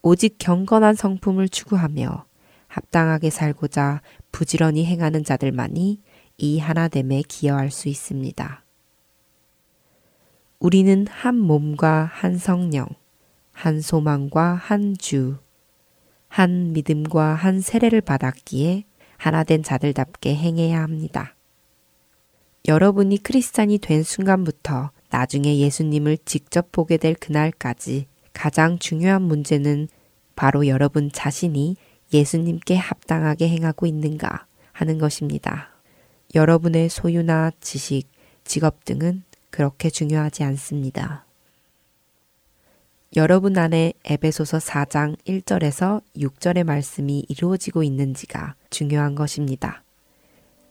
오직 0.00 0.36
경건한 0.38 0.94
성품을 0.94 1.50
추구하며 1.50 2.24
합당하게 2.66 3.28
살고자 3.28 4.00
부지런히 4.32 4.86
행하는 4.86 5.22
자들만이 5.22 6.00
이 6.38 6.58
하나됨에 6.58 7.24
기여할 7.28 7.70
수 7.70 7.90
있습니다. 7.90 8.64
우리는 10.60 11.06
한 11.10 11.36
몸과 11.36 12.08
한 12.10 12.38
성령, 12.38 12.86
한 13.52 13.82
소망과 13.82 14.54
한 14.54 14.96
주, 14.96 15.36
한 16.28 16.72
믿음과 16.72 17.34
한 17.34 17.60
세례를 17.60 18.00
받았기에 18.00 18.84
하나된 19.18 19.62
자들답게 19.62 20.34
행해야 20.34 20.80
합니다. 20.80 21.36
여러분이 22.66 23.18
크리스찬이 23.18 23.76
된 23.78 24.02
순간부터 24.02 24.90
나중에 25.12 25.58
예수님을 25.58 26.16
직접 26.24 26.72
보게 26.72 26.96
될 26.96 27.14
그날까지 27.14 28.06
가장 28.32 28.78
중요한 28.78 29.20
문제는 29.20 29.88
바로 30.34 30.66
여러분 30.66 31.12
자신이 31.12 31.76
예수님께 32.14 32.76
합당하게 32.76 33.48
행하고 33.50 33.84
있는가 33.86 34.46
하는 34.72 34.96
것입니다. 34.96 35.68
여러분의 36.34 36.88
소유나 36.88 37.52
지식, 37.60 38.08
직업 38.44 38.86
등은 38.86 39.22
그렇게 39.50 39.90
중요하지 39.90 40.44
않습니다. 40.44 41.26
여러분 43.14 43.58
안에 43.58 43.92
에베소서 44.06 44.56
4장 44.56 45.18
1절에서 45.26 46.00
6절의 46.16 46.64
말씀이 46.64 47.26
이루어지고 47.28 47.82
있는지가 47.82 48.54
중요한 48.70 49.14
것입니다. 49.14 49.82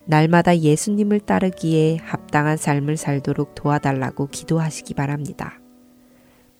날마다 0.06 0.58
예수님을 0.58 1.22
따르기에 1.22 1.97
합당한 2.02 2.58
삶을 2.58 2.97
살도록 2.97 3.56
도와달라고 3.56 4.28
기도하시기 4.28 4.93
바랍니다. 4.93 5.60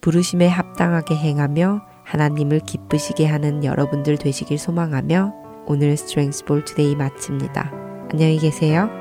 부르심에 0.02 0.48
합당하게 0.48 1.16
행하며 1.16 1.82
하나님을 2.06 2.60
기쁘시게 2.60 3.26
하는 3.26 3.64
여러분들 3.64 4.18
되시길 4.18 4.58
소망하며 4.58 5.34
오늘 5.68 5.96
Strength 5.96 6.46
for 6.46 6.66
Today 6.66 6.96
마칩니다. 6.96 7.72
안녕히 8.12 8.38
계세요. 8.40 9.01